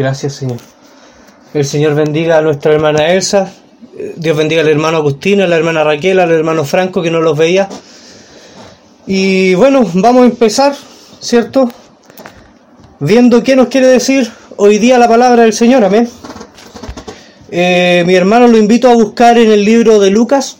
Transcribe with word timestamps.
Gracias, 0.00 0.32
Señor. 0.32 0.56
El 1.52 1.66
Señor 1.66 1.94
bendiga 1.94 2.38
a 2.38 2.40
nuestra 2.40 2.72
hermana 2.72 3.12
Elsa. 3.12 3.52
Dios 4.16 4.34
bendiga 4.34 4.62
al 4.62 4.68
hermano 4.68 4.96
Agustino, 4.96 5.44
a 5.44 5.46
la 5.46 5.56
hermana 5.56 5.84
Raquel, 5.84 6.18
al 6.20 6.32
hermano 6.32 6.64
Franco 6.64 7.02
que 7.02 7.10
no 7.10 7.20
los 7.20 7.36
veía. 7.36 7.68
Y 9.06 9.52
bueno, 9.56 9.84
vamos 9.92 10.22
a 10.22 10.24
empezar, 10.24 10.74
¿cierto? 11.20 11.70
Viendo 12.98 13.42
qué 13.42 13.54
nos 13.54 13.68
quiere 13.68 13.88
decir 13.88 14.32
hoy 14.56 14.78
día 14.78 14.96
la 14.96 15.06
palabra 15.06 15.42
del 15.42 15.52
Señor, 15.52 15.84
amén. 15.84 16.08
Eh, 17.50 18.02
mi 18.06 18.14
hermano 18.14 18.48
lo 18.48 18.56
invito 18.56 18.88
a 18.88 18.94
buscar 18.94 19.36
en 19.36 19.52
el 19.52 19.66
libro 19.66 20.00
de 20.00 20.08
Lucas, 20.08 20.56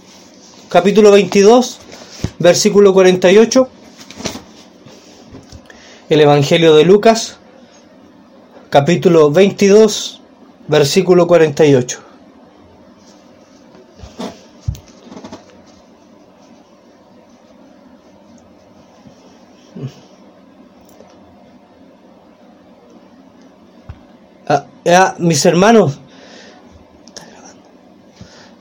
capítulo 0.68 1.12
22, 1.12 1.78
versículo 2.38 2.92
48. 2.92 3.68
El 6.10 6.20
Evangelio 6.20 6.74
de 6.74 6.84
Lucas, 6.84 7.39
capítulo 8.70 9.32
22, 9.32 10.20
versículo 10.68 11.26
48. 11.26 11.98
Ah, 24.46 24.66
ah, 24.86 25.14
mis 25.18 25.44
hermanos, 25.44 25.98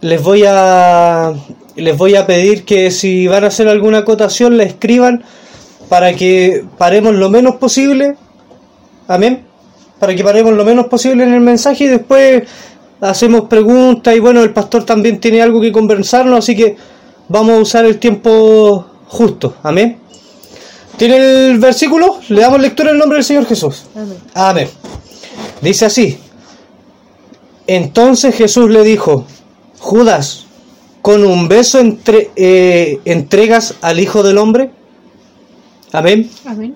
les 0.02 0.22
voy 0.22 0.44
a 0.48 1.34
les 1.76 1.98
voy 1.98 2.16
a 2.16 2.26
pedir 2.26 2.66
que 2.66 2.89
si 2.91 3.28
van 3.28 3.44
a 3.44 3.48
hacer 3.48 3.67
alguna 3.67 4.00
acotación 4.00 4.58
la 4.58 4.64
escriban 4.64 5.23
para 5.88 6.14
que 6.14 6.66
paremos 6.80 7.14
lo 7.14 7.30
menos 7.30 7.55
posible. 7.55 8.16
Amén. 9.08 9.48
Para 9.99 10.16
que 10.16 10.23
paremos 10.23 10.53
lo 10.53 10.63
menos 10.63 10.88
posible 10.88 11.23
en 11.23 11.34
el 11.34 11.41
mensaje 11.41 11.84
y 11.84 11.88
después 11.88 12.44
hacemos 13.02 13.45
preguntas 13.45 14.16
y 14.16 14.20
bueno, 14.20 14.41
el 14.41 14.52
pastor 14.52 14.83
también 14.86 15.19
tiene 15.19 15.41
algo 15.41 15.61
que 15.61 15.72
conversarnos, 15.72 16.39
así 16.39 16.56
que 16.56 16.75
vamos 17.28 17.58
a 17.58 17.61
usar 17.61 17.86
el 17.86 18.00
tiempo 18.00 18.86
justo. 19.08 19.56
Amén. 19.64 19.97
¿Tiene 20.97 21.52
el 21.52 21.59
versículo? 21.59 22.19
Le 22.30 22.41
damos 22.41 22.59
lectura 22.59 22.91
en 22.91 22.97
nombre 22.97 23.17
del 23.17 23.25
Señor 23.25 23.45
Jesús. 23.45 23.86
Amén. 23.95 24.17
Amén. 24.33 24.69
Dice 25.61 25.86
así. 25.86 26.17
Entonces 27.67 28.36
Jesús 28.36 28.69
le 28.69 28.84
dijo, 28.84 29.25
Judas, 29.80 30.45
¿con 31.02 31.25
un 31.25 31.47
beso 31.47 31.80
entre, 31.80 32.31
eh, 32.36 33.00
entregas 33.06 33.75
al 33.81 34.00
Hijo 34.00 34.23
del 34.23 34.38
Hombre? 34.38 34.72
Amén. 35.91 36.30
Amén. 36.45 36.75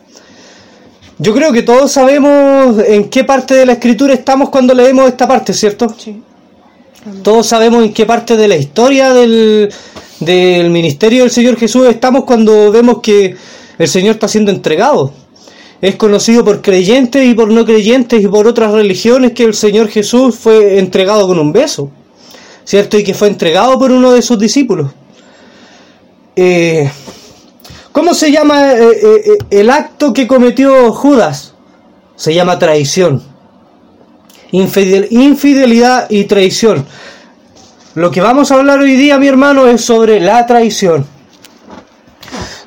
Yo 1.23 1.33
creo 1.33 1.53
que 1.53 1.63
todos 1.63 1.89
sabemos 1.89 2.83
en 2.85 3.09
qué 3.09 3.23
parte 3.23 3.53
de 3.53 3.66
la 3.66 3.73
escritura 3.73 4.13
estamos 4.13 4.49
cuando 4.49 4.73
leemos 4.73 5.07
esta 5.07 5.25
parte, 5.25 5.53
¿cierto? 5.53 5.88
Sí. 5.97 6.21
Todos 7.23 7.47
sabemos 7.47 7.85
en 7.85 7.93
qué 7.93 8.05
parte 8.05 8.35
de 8.35 8.45
la 8.49 8.57
historia 8.57 9.13
del, 9.13 9.71
del 10.19 10.69
ministerio 10.69 11.21
del 11.21 11.31
Señor 11.31 11.55
Jesús 11.55 11.88
estamos 11.88 12.25
cuando 12.25 12.69
vemos 12.73 12.99
que 13.02 13.38
el 13.80 13.88
Señor 13.88 14.15
está 14.15 14.27
siendo 14.27 14.52
entregado. 14.52 15.13
Es 15.80 15.95
conocido 15.95 16.43
por 16.43 16.61
creyentes 16.61 17.25
y 17.25 17.33
por 17.33 17.49
no 17.49 17.63
creyentes 17.63 18.21
y 18.21 18.27
por 18.27 18.45
otras 18.45 18.73
religiones 18.73 19.31
que 19.31 19.45
el 19.45 19.53
Señor 19.53 19.87
Jesús 19.87 20.35
fue 20.35 20.77
entregado 20.77 21.25
con 21.25 21.39
un 21.39 21.53
beso, 21.53 21.89
¿cierto? 22.65 22.97
Y 22.97 23.03
que 23.05 23.13
fue 23.13 23.30
entregado 23.30 23.80
por 23.80 23.93
uno 23.93 24.11
de 24.11 24.21
sus 24.21 24.37
discípulos. 24.37 24.91
Eh, 26.35 26.91
¿Cómo 27.94 28.13
se 28.16 28.31
llama 28.31 28.73
eh, 28.73 28.77
eh, 28.91 29.22
eh, 29.25 29.38
el 29.52 29.69
acto 29.69 30.13
que 30.13 30.27
cometió 30.27 30.91
Judas? 30.91 31.53
Se 32.16 32.33
llama 32.33 32.58
traición. 32.59 33.22
Infidel- 34.52 35.08
infidelidad 35.11 36.08
y 36.09 36.23
traición. 36.25 36.86
Lo 37.95 38.09
que 38.09 38.19
vamos 38.21 38.52
a 38.52 38.55
hablar 38.55 38.80
hoy 38.80 38.95
día, 38.95 39.17
mi 39.19 39.27
hermano, 39.27 39.67
es 39.67 39.86
sobre 39.86 40.19
la 40.19 40.45
traición. 40.47 41.05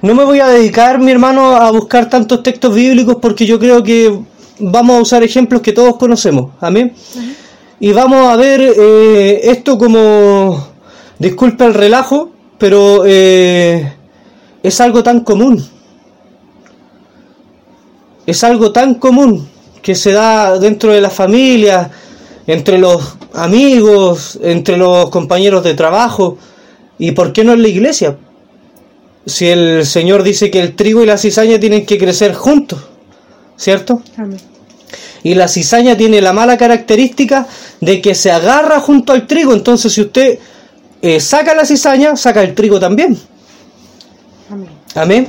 No 0.03 0.15
me 0.15 0.25
voy 0.25 0.39
a 0.39 0.47
dedicar, 0.47 1.01
mi 1.01 1.11
hermano, 1.11 1.57
a 1.57 1.73
buscar 1.73 2.09
tantos 2.09 2.45
textos 2.45 2.73
bíblicos 2.73 3.17
porque 3.21 3.45
yo 3.47 3.59
creo 3.59 3.83
que 3.83 4.17
vamos 4.61 4.97
a 4.97 5.03
usar 5.03 5.25
ejemplos 5.25 5.61
que 5.61 5.73
todos 5.73 5.97
conocemos. 5.97 6.53
Amén. 6.61 6.95
Y 7.81 7.93
vamos 7.93 8.29
a 8.29 8.37
ver 8.37 8.61
esto 9.43 9.77
como, 9.77 10.69
disculpe 11.19 11.65
el 11.65 11.75
relajo, 11.75 12.31
pero 12.59 13.03
es 14.67 14.81
algo 14.81 15.05
tan 15.05 15.21
común. 15.21 15.65
Es 18.27 18.43
algo 18.43 18.73
tan 18.73 18.95
común 18.95 19.49
que 19.81 19.95
se 19.95 20.11
da 20.11 20.59
dentro 20.59 20.93
de 20.93 21.01
la 21.01 21.11
familia, 21.11 21.89
entre 22.49 22.77
los 22.77 23.17
amigos, 23.33 24.41
entre 24.43 24.77
los 24.77 25.09
compañeros 25.11 25.63
de 25.63 25.75
trabajo, 25.75 26.37
y 26.99 27.13
por 27.13 27.33
qué 27.33 27.45
no 27.45 27.53
en 27.53 27.63
la 27.63 27.69
iglesia. 27.69 28.17
Si 29.25 29.47
el 29.47 29.87
Señor 29.87 30.25
dice 30.25 30.51
que 30.51 30.61
el 30.61 30.75
trigo 30.75 31.01
y 31.01 31.07
la 31.07 31.17
cizaña 31.17 31.61
tienen 31.61 31.87
que 31.87 31.97
crecer 31.97 32.35
juntos, 32.35 32.81
¿cierto? 33.57 34.03
Amén. 34.17 34.41
Y 35.23 35.35
la 35.37 35.47
cizaña 35.47 35.97
tiene 35.97 36.21
la 36.21 36.33
mala 36.33 36.57
característica 36.57 37.47
de 37.81 38.01
que 38.01 38.17
se 38.17 38.33
agarra 38.33 38.81
junto 38.81 39.13
al 39.13 39.29
trigo, 39.29 39.53
entonces 39.53 39.93
si 39.93 40.01
usted 40.01 40.41
eh, 41.03 41.21
saca 41.21 41.55
la 41.55 41.65
cizaña, 41.65 42.17
saca 42.17 42.43
el 42.43 42.53
trigo 42.53 42.81
también. 42.81 43.17
Amén. 44.51 44.69
Amén. 44.95 45.29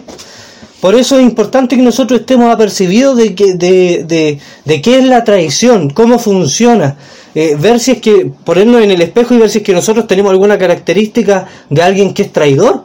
Por 0.82 0.94
eso 0.94 1.18
es 1.18 1.24
importante 1.24 1.76
que 1.76 1.82
nosotros 1.82 2.20
estemos 2.20 2.54
apercibidos 2.54 3.18
de, 3.18 3.34
que, 3.34 3.56
de, 3.56 4.04
de, 4.06 4.40
de 4.64 4.82
qué 4.82 5.00
es 5.00 5.06
la 5.06 5.24
traición, 5.24 5.90
cómo 5.90 6.20
funciona. 6.20 6.98
Eh, 7.34 7.56
ver 7.60 7.80
si 7.80 7.92
es 7.92 8.02
que, 8.02 8.32
ponernos 8.44 8.82
en 8.82 8.92
el 8.92 9.02
espejo 9.02 9.34
y 9.34 9.38
ver 9.38 9.50
si 9.50 9.60
es 9.60 9.64
que 9.64 9.74
nosotros 9.74 10.08
tenemos 10.08 10.32
alguna 10.32 10.58
característica 10.58 11.48
de 11.70 11.82
alguien 11.82 12.14
que 12.14 12.24
es 12.24 12.34
traidor. 12.34 12.84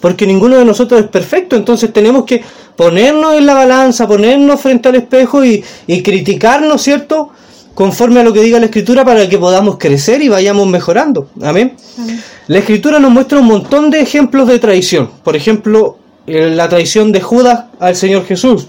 Porque 0.00 0.26
ninguno 0.26 0.58
de 0.58 0.64
nosotros 0.64 1.00
es 1.00 1.08
perfecto, 1.08 1.56
entonces 1.56 1.90
tenemos 1.90 2.24
que 2.24 2.42
ponernos 2.76 3.34
en 3.34 3.46
la 3.46 3.54
balanza, 3.54 4.06
ponernos 4.06 4.60
frente 4.60 4.90
al 4.90 4.96
espejo 4.96 5.42
y, 5.42 5.64
y 5.86 6.02
criticarnos, 6.02 6.82
¿cierto? 6.82 7.30
Conforme 7.76 8.20
a 8.20 8.22
lo 8.22 8.32
que 8.32 8.40
diga 8.40 8.58
la 8.58 8.64
escritura 8.64 9.04
para 9.04 9.28
que 9.28 9.36
podamos 9.36 9.76
crecer 9.76 10.22
y 10.22 10.30
vayamos 10.30 10.66
mejorando. 10.66 11.28
Amén. 11.42 11.76
Amén. 11.98 12.22
La 12.46 12.60
escritura 12.60 12.98
nos 12.98 13.10
muestra 13.10 13.38
un 13.38 13.44
montón 13.44 13.90
de 13.90 14.00
ejemplos 14.00 14.48
de 14.48 14.58
traición. 14.58 15.10
Por 15.22 15.36
ejemplo, 15.36 15.98
eh, 16.26 16.48
la 16.48 16.70
traición 16.70 17.12
de 17.12 17.20
Judas 17.20 17.64
al 17.78 17.94
Señor 17.94 18.24
Jesús. 18.24 18.66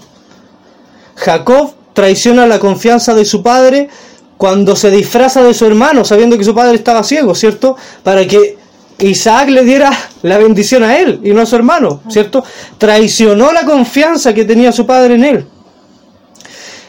Jacob 1.16 1.72
traiciona 1.94 2.46
la 2.46 2.58
confianza 2.58 3.14
de 3.14 3.24
su 3.24 3.42
padre 3.42 3.88
cuando 4.36 4.76
se 4.76 4.90
disfraza 4.90 5.42
de 5.42 5.54
su 5.54 5.64
hermano, 5.64 6.04
sabiendo 6.04 6.36
que 6.36 6.44
su 6.44 6.54
padre 6.54 6.74
estaba 6.74 7.02
ciego, 7.02 7.34
¿cierto? 7.34 7.76
Para 8.02 8.26
que 8.26 8.58
Isaac 8.98 9.48
le 9.48 9.64
diera 9.64 9.90
la 10.20 10.36
bendición 10.36 10.82
a 10.84 10.98
él 10.98 11.20
y 11.24 11.30
no 11.30 11.40
a 11.40 11.46
su 11.46 11.56
hermano, 11.56 12.02
¿cierto? 12.10 12.44
Traicionó 12.76 13.54
la 13.54 13.64
confianza 13.64 14.34
que 14.34 14.44
tenía 14.44 14.70
su 14.70 14.84
padre 14.84 15.14
en 15.14 15.24
él. 15.24 15.46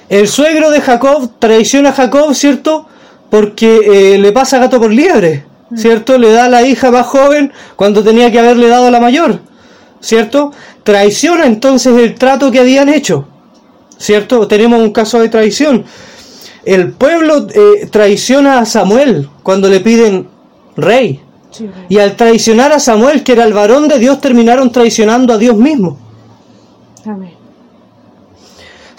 El 0.10 0.28
suegro 0.28 0.72
de 0.72 0.82
Jacob 0.82 1.30
traiciona 1.38 1.90
a 1.90 1.94
Jacob, 1.94 2.34
¿cierto? 2.34 2.88
Porque 3.30 3.80
eh, 4.14 4.18
le 4.18 4.32
pasa 4.32 4.58
gato 4.58 4.80
por 4.80 4.92
liebre, 4.92 5.46
¿cierto? 5.76 6.18
Le 6.18 6.32
da 6.32 6.46
a 6.46 6.50
la 6.50 6.64
hija 6.64 6.90
más 6.90 7.06
joven 7.06 7.54
cuando 7.76 8.04
tenía 8.04 8.32
que 8.32 8.40
haberle 8.40 8.68
dado 8.70 8.88
a 8.88 8.92
la 8.92 9.00
mayor, 9.00 9.40
¿cierto? 10.02 10.52
Traiciona 10.84 11.46
entonces 11.46 11.96
el 11.96 12.16
trato 12.16 12.52
que 12.52 12.60
habían 12.60 12.90
hecho, 12.90 13.28
¿cierto? 14.00 14.48
Tenemos 14.48 14.82
un 14.82 14.92
caso 14.92 15.20
de 15.20 15.30
traición. 15.30 15.86
El 16.66 16.92
pueblo 16.92 17.48
eh, 17.54 17.88
traiciona 17.92 18.60
a 18.60 18.66
Samuel 18.66 19.30
cuando 19.44 19.70
le 19.70 19.80
piden 19.80 20.28
rey. 20.76 21.22
Sí. 21.52 21.70
Y 21.88 22.00
al 22.00 22.16
traicionar 22.16 22.72
a 22.72 22.80
Samuel, 22.80 23.24
que 23.24 23.34
era 23.34 23.44
el 23.44 23.54
varón 23.54 23.88
de 23.88 24.00
Dios, 24.00 24.20
terminaron 24.22 24.72
traicionando 24.72 25.34
a 25.34 25.38
Dios 25.38 25.56
mismo. 25.56 26.09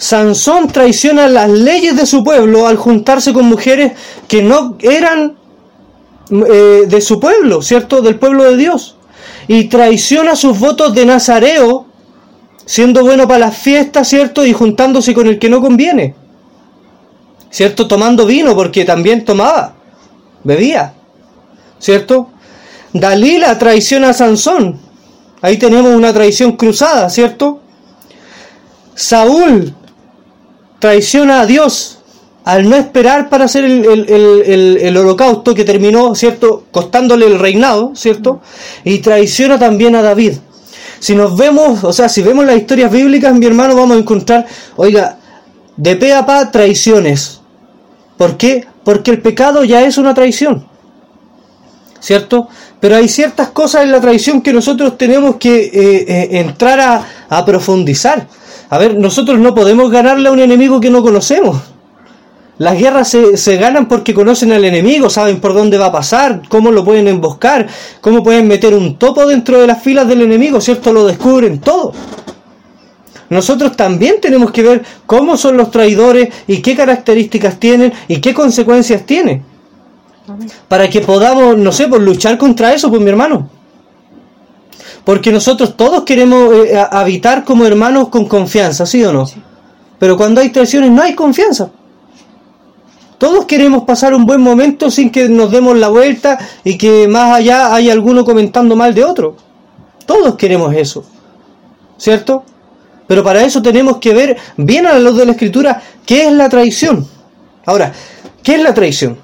Sansón 0.01 0.67
traiciona 0.67 1.27
las 1.27 1.47
leyes 1.47 1.95
de 1.95 2.07
su 2.07 2.23
pueblo 2.23 2.65
al 2.65 2.75
juntarse 2.75 3.33
con 3.33 3.45
mujeres 3.45 3.91
que 4.27 4.41
no 4.41 4.75
eran 4.81 5.37
eh, 6.31 6.85
de 6.87 7.01
su 7.01 7.19
pueblo, 7.19 7.61
¿cierto? 7.61 8.01
Del 8.01 8.17
pueblo 8.17 8.45
de 8.45 8.57
Dios. 8.57 8.95
Y 9.47 9.65
traiciona 9.65 10.35
sus 10.35 10.57
votos 10.57 10.95
de 10.95 11.05
Nazareo, 11.05 11.85
siendo 12.65 13.03
bueno 13.03 13.27
para 13.27 13.41
las 13.41 13.57
fiestas, 13.59 14.07
¿cierto? 14.07 14.43
Y 14.43 14.53
juntándose 14.53 15.13
con 15.13 15.27
el 15.27 15.37
que 15.37 15.49
no 15.49 15.61
conviene. 15.61 16.15
¿Cierto? 17.51 17.87
Tomando 17.87 18.25
vino, 18.25 18.55
porque 18.55 18.85
también 18.85 19.23
tomaba, 19.23 19.75
bebía. 20.43 20.95
¿Cierto? 21.77 22.31
Dalila 22.91 23.59
traiciona 23.59 24.09
a 24.09 24.13
Sansón. 24.13 24.79
Ahí 25.43 25.57
tenemos 25.57 25.93
una 25.93 26.11
traición 26.11 26.53
cruzada, 26.53 27.07
¿cierto? 27.07 27.61
Saúl 28.95 29.75
traiciona 30.81 31.39
a 31.41 31.45
Dios 31.45 31.99
al 32.43 32.67
no 32.67 32.75
esperar 32.75 33.29
para 33.29 33.45
hacer 33.45 33.63
el, 33.63 33.85
el- 33.85 34.09
el- 34.09 34.77
el- 34.81 34.97
holocausto 34.97 35.53
que 35.53 35.63
terminó, 35.63 36.15
¿cierto?, 36.15 36.63
costándole 36.71 37.27
el 37.27 37.37
reinado, 37.39 37.91
¿cierto? 37.95 38.41
Y 38.83 38.97
traiciona 38.99 39.59
también 39.59 39.95
a 39.95 40.01
David. 40.01 40.33
Si 40.99 41.15
nos 41.15 41.37
vemos, 41.37 41.83
o 41.83 41.93
sea, 41.93 42.09
si 42.09 42.23
vemos 42.23 42.43
las 42.45 42.57
historias 42.57 42.91
bíblicas, 42.91 43.33
mi 43.33 43.45
hermano, 43.45 43.75
vamos 43.75 43.95
a 43.95 43.99
encontrar, 43.99 44.47
oiga, 44.75 45.17
de 45.77 45.95
pe 45.95 46.13
a 46.13 46.25
pa 46.25 46.51
traiciones, 46.51 47.37
¿Por 48.17 48.37
qué? 48.37 48.65
Porque 48.83 49.09
el 49.11 49.21
pecado 49.21 49.63
ya 49.63 49.81
es 49.83 49.97
una 49.97 50.13
traición. 50.13 50.67
¿Cierto? 51.99 52.49
Pero 52.81 52.97
hay 52.97 53.07
ciertas 53.07 53.49
cosas 53.49 53.83
en 53.83 53.91
la 53.91 54.01
traición 54.01 54.41
que 54.41 54.51
nosotros 54.51 54.97
tenemos 54.97 55.37
que 55.37 55.65
eh, 55.65 55.71
eh, 55.73 56.27
entrar 56.39 56.79
a, 56.79 57.07
a 57.29 57.45
profundizar. 57.45 58.27
A 58.69 58.77
ver, 58.77 58.97
nosotros 58.97 59.39
no 59.39 59.55
podemos 59.55 59.89
ganarle 59.91 60.27
a 60.27 60.31
un 60.31 60.39
enemigo 60.39 60.81
que 60.81 60.89
no 60.89 61.01
conocemos. 61.01 61.57
Las 62.57 62.77
guerras 62.77 63.07
se, 63.07 63.37
se, 63.37 63.57
ganan 63.57 63.87
porque 63.87 64.13
conocen 64.13 64.51
al 64.51 64.65
enemigo, 64.65 65.09
saben 65.09 65.39
por 65.39 65.53
dónde 65.53 65.77
va 65.77 65.87
a 65.87 65.91
pasar, 65.91 66.41
cómo 66.49 66.71
lo 66.71 66.83
pueden 66.83 67.07
emboscar, 67.07 67.67
cómo 68.01 68.23
pueden 68.23 68.47
meter 68.47 68.73
un 68.73 68.97
topo 68.97 69.25
dentro 69.25 69.59
de 69.59 69.67
las 69.67 69.81
filas 69.81 70.07
del 70.07 70.21
enemigo, 70.21 70.59
¿cierto? 70.59 70.91
Lo 70.91 71.05
descubren 71.05 71.59
todo. 71.59 71.93
Nosotros 73.29 73.77
también 73.77 74.15
tenemos 74.21 74.51
que 74.51 74.61
ver 74.61 74.83
cómo 75.05 75.37
son 75.37 75.55
los 75.55 75.71
traidores 75.71 76.29
y 76.47 76.61
qué 76.61 76.75
características 76.75 77.59
tienen 77.59 77.93
y 78.07 78.19
qué 78.19 78.33
consecuencias 78.33 79.05
tienen. 79.05 79.50
Para 80.67 80.89
que 80.89 81.01
podamos, 81.01 81.57
no 81.57 81.71
sé, 81.71 81.87
pues 81.87 82.01
luchar 82.01 82.37
contra 82.37 82.73
eso, 82.73 82.89
pues 82.89 83.01
mi 83.01 83.09
hermano. 83.09 83.49
Porque 85.03 85.31
nosotros 85.31 85.75
todos 85.75 86.03
queremos 86.03 86.53
eh, 86.53 86.77
habitar 86.91 87.43
como 87.43 87.65
hermanos 87.65 88.09
con 88.09 88.27
confianza, 88.27 88.85
¿sí 88.85 89.03
o 89.03 89.11
no? 89.11 89.25
Sí. 89.25 89.41
Pero 89.99 90.17
cuando 90.17 90.41
hay 90.41 90.49
traiciones 90.49 90.91
no 90.91 91.01
hay 91.01 91.15
confianza. 91.15 91.69
Todos 93.17 93.45
queremos 93.45 93.83
pasar 93.83 94.15
un 94.15 94.25
buen 94.25 94.41
momento 94.41 94.89
sin 94.89 95.11
que 95.11 95.29
nos 95.29 95.51
demos 95.51 95.77
la 95.77 95.89
vuelta 95.89 96.39
y 96.63 96.77
que 96.77 97.07
más 97.07 97.35
allá 97.35 97.73
hay 97.73 97.89
alguno 97.89 98.25
comentando 98.25 98.75
mal 98.75 98.95
de 98.95 99.03
otro. 99.03 99.35
Todos 100.07 100.35
queremos 100.35 100.73
eso. 100.73 101.03
¿Cierto? 101.97 102.43
Pero 103.05 103.23
para 103.23 103.43
eso 103.43 103.61
tenemos 103.61 103.97
que 103.97 104.13
ver 104.13 104.37
bien 104.57 104.87
a 104.87 104.93
la 104.93 104.99
luz 104.99 105.17
de 105.17 105.25
la 105.25 105.33
escritura 105.33 105.81
qué 106.05 106.25
es 106.25 106.31
la 106.31 106.49
traición. 106.49 107.07
Ahora, 107.65 107.93
¿qué 108.41 108.55
es 108.55 108.63
la 108.63 108.73
traición? 108.73 109.19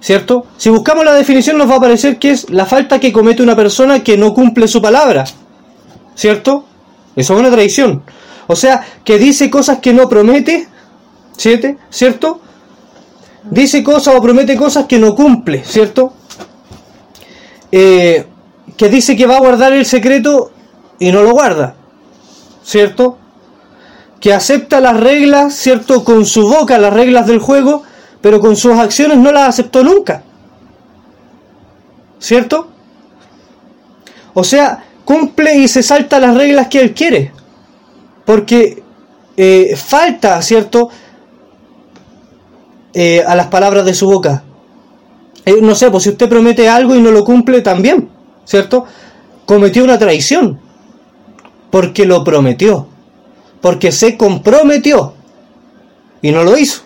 ¿Cierto? 0.00 0.46
Si 0.56 0.70
buscamos 0.70 1.04
la 1.04 1.14
definición 1.14 1.58
nos 1.58 1.70
va 1.70 1.76
a 1.76 1.80
parecer 1.80 2.18
que 2.18 2.30
es 2.30 2.50
la 2.50 2.66
falta 2.66 3.00
que 3.00 3.12
comete 3.12 3.42
una 3.42 3.56
persona 3.56 4.02
que 4.04 4.16
no 4.16 4.32
cumple 4.32 4.68
su 4.68 4.80
palabra. 4.80 5.24
¿Cierto? 6.14 6.64
Eso 7.16 7.34
es 7.34 7.40
una 7.40 7.50
traición. 7.50 8.02
O 8.46 8.56
sea, 8.56 8.86
que 9.04 9.18
dice 9.18 9.50
cosas 9.50 9.78
que 9.78 9.92
no 9.92 10.08
promete, 10.08 10.68
¿siete? 11.36 11.78
¿cierto? 11.90 12.40
dice 13.50 13.82
cosas 13.82 14.14
o 14.16 14.22
promete 14.22 14.56
cosas 14.56 14.86
que 14.86 14.98
no 14.98 15.14
cumple, 15.14 15.64
¿cierto? 15.64 16.12
Eh, 17.72 18.26
que 18.76 18.88
dice 18.88 19.16
que 19.16 19.26
va 19.26 19.36
a 19.36 19.40
guardar 19.40 19.72
el 19.72 19.86
secreto 19.86 20.50
y 20.98 21.10
no 21.12 21.22
lo 21.22 21.32
guarda, 21.32 21.74
¿cierto? 22.62 23.18
Que 24.20 24.32
acepta 24.32 24.80
las 24.80 24.98
reglas, 24.98 25.54
¿cierto? 25.54 26.04
Con 26.04 26.26
su 26.26 26.48
boca 26.48 26.78
las 26.78 26.92
reglas 26.92 27.26
del 27.26 27.38
juego, 27.38 27.82
pero 28.20 28.40
con 28.40 28.56
sus 28.56 28.72
acciones 28.72 29.18
no 29.18 29.32
las 29.32 29.48
aceptó 29.48 29.82
nunca, 29.82 30.22
¿cierto? 32.18 32.68
O 34.34 34.44
sea, 34.44 34.84
cumple 35.04 35.56
y 35.56 35.68
se 35.68 35.82
salta 35.82 36.20
las 36.20 36.36
reglas 36.36 36.68
que 36.68 36.80
él 36.80 36.94
quiere, 36.94 37.32
porque 38.24 38.82
eh, 39.36 39.74
falta, 39.76 40.40
¿cierto? 40.42 40.90
eh, 43.00 43.22
a 43.24 43.36
las 43.36 43.46
palabras 43.46 43.84
de 43.84 43.94
su 43.94 44.06
boca. 44.06 44.42
Eh, 45.44 45.58
no 45.60 45.76
sé, 45.76 45.88
pues 45.88 46.02
si 46.02 46.10
usted 46.10 46.28
promete 46.28 46.68
algo 46.68 46.96
y 46.96 47.00
no 47.00 47.12
lo 47.12 47.24
cumple 47.24 47.60
también, 47.60 48.08
¿cierto? 48.44 48.86
Cometió 49.46 49.84
una 49.84 49.98
traición. 49.98 50.58
Porque 51.70 52.06
lo 52.06 52.24
prometió. 52.24 52.88
Porque 53.60 53.92
se 53.92 54.16
comprometió. 54.16 55.14
Y 56.22 56.32
no 56.32 56.42
lo 56.42 56.58
hizo. 56.58 56.82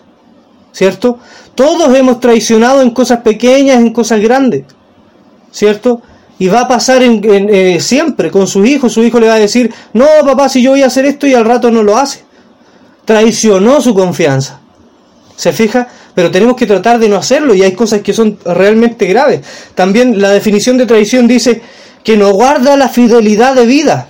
¿Cierto? 0.73 1.19
Todos 1.55 1.95
hemos 1.95 2.19
traicionado 2.21 2.83
en 2.83 2.91
cosas 2.91 3.21
pequeñas, 3.21 3.79
en 3.79 3.93
cosas 3.93 4.21
grandes. 4.21 4.65
¿Cierto? 5.51 6.03
Y 6.39 6.49
va 6.49 6.63
a 6.63 6.69
pasar 6.69 7.03
en, 7.03 7.21
eh, 7.25 7.79
siempre 7.81 8.31
con 8.31 8.47
sus 8.47 8.67
hijos. 8.67 8.93
Su 8.93 9.03
hijo 9.03 9.21
le 9.21 9.29
va 9.29 9.35
a 9.35 9.39
decir, 9.39 9.73
no, 9.93 10.07
papá, 10.25 10.49
si 10.49 10.63
yo 10.63 10.71
voy 10.71 10.83
a 10.83 10.87
hacer 10.87 11.05
esto 11.05 11.27
y 11.27 11.35
al 11.35 11.45
rato 11.45 11.71
no 11.71 11.83
lo 11.83 11.97
hace. 11.97 12.25
Traicionó 13.05 13.81
su 13.81 13.95
confianza. 13.95 14.61
¿Se 15.37 15.53
fija? 15.53 15.89
pero 16.15 16.31
tenemos 16.31 16.57
que 16.57 16.67
tratar 16.67 16.99
de 16.99 17.09
no 17.09 17.17
hacerlo 17.17 17.55
y 17.55 17.63
hay 17.63 17.73
cosas 17.73 18.03
que 18.03 18.13
son 18.13 18.39
realmente 18.45 19.07
graves. 19.07 19.41
También 19.75 20.21
la 20.21 20.31
definición 20.31 20.77
de 20.77 20.87
traición 20.87 21.27
dice 21.27 21.63
que 22.05 22.17
no 22.17 22.33
guarda 22.33 22.77
la 22.77 22.89
fidelidad 22.89 23.55
de 23.55 23.67
vida. 23.67 24.09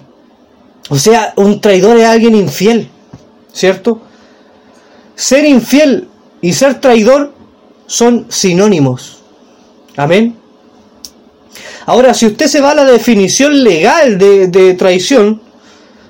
O 0.89 0.97
sea, 0.97 1.33
un 1.37 1.61
traidor 1.61 1.97
es 1.99 2.07
alguien 2.07 2.35
infiel, 2.35 2.89
¿cierto? 3.53 4.03
Ser 5.15 5.45
infiel 5.45 6.09
y 6.43 6.53
ser 6.53 6.81
traidor 6.81 7.33
son 7.87 8.27
sinónimos. 8.29 9.23
Amén. 9.97 10.37
Ahora, 11.87 12.13
si 12.15 12.27
usted 12.27 12.47
se 12.47 12.61
va 12.61 12.73
a 12.73 12.75
la 12.75 12.85
definición 12.85 13.63
legal 13.65 14.19
de, 14.19 14.75
traición, 14.75 15.41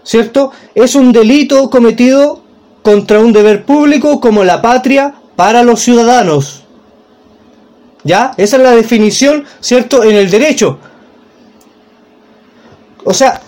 ¿cierto? 0.03 0.53
Es 0.75 0.95
un 0.95 1.13
delito 1.13 1.71
cometido 1.71 2.43
contra 2.83 3.21
un 3.21 3.33
deber 3.33 3.65
público 3.65 4.21
como 4.21 4.43
la 4.43 4.61
patria 4.61 5.15
para 5.37 5.63
los 5.63 5.81
ciudadanos. 5.81 6.65
¿Ya? 8.05 8.33
Esa 8.37 8.57
es 8.57 8.63
la 8.63 8.73
definición, 8.73 9.45
¿cierto?, 9.61 10.03
en 10.03 10.17
el 10.17 10.31
derecho. 10.31 10.79
O 13.05 13.15
sea, 13.15 13.41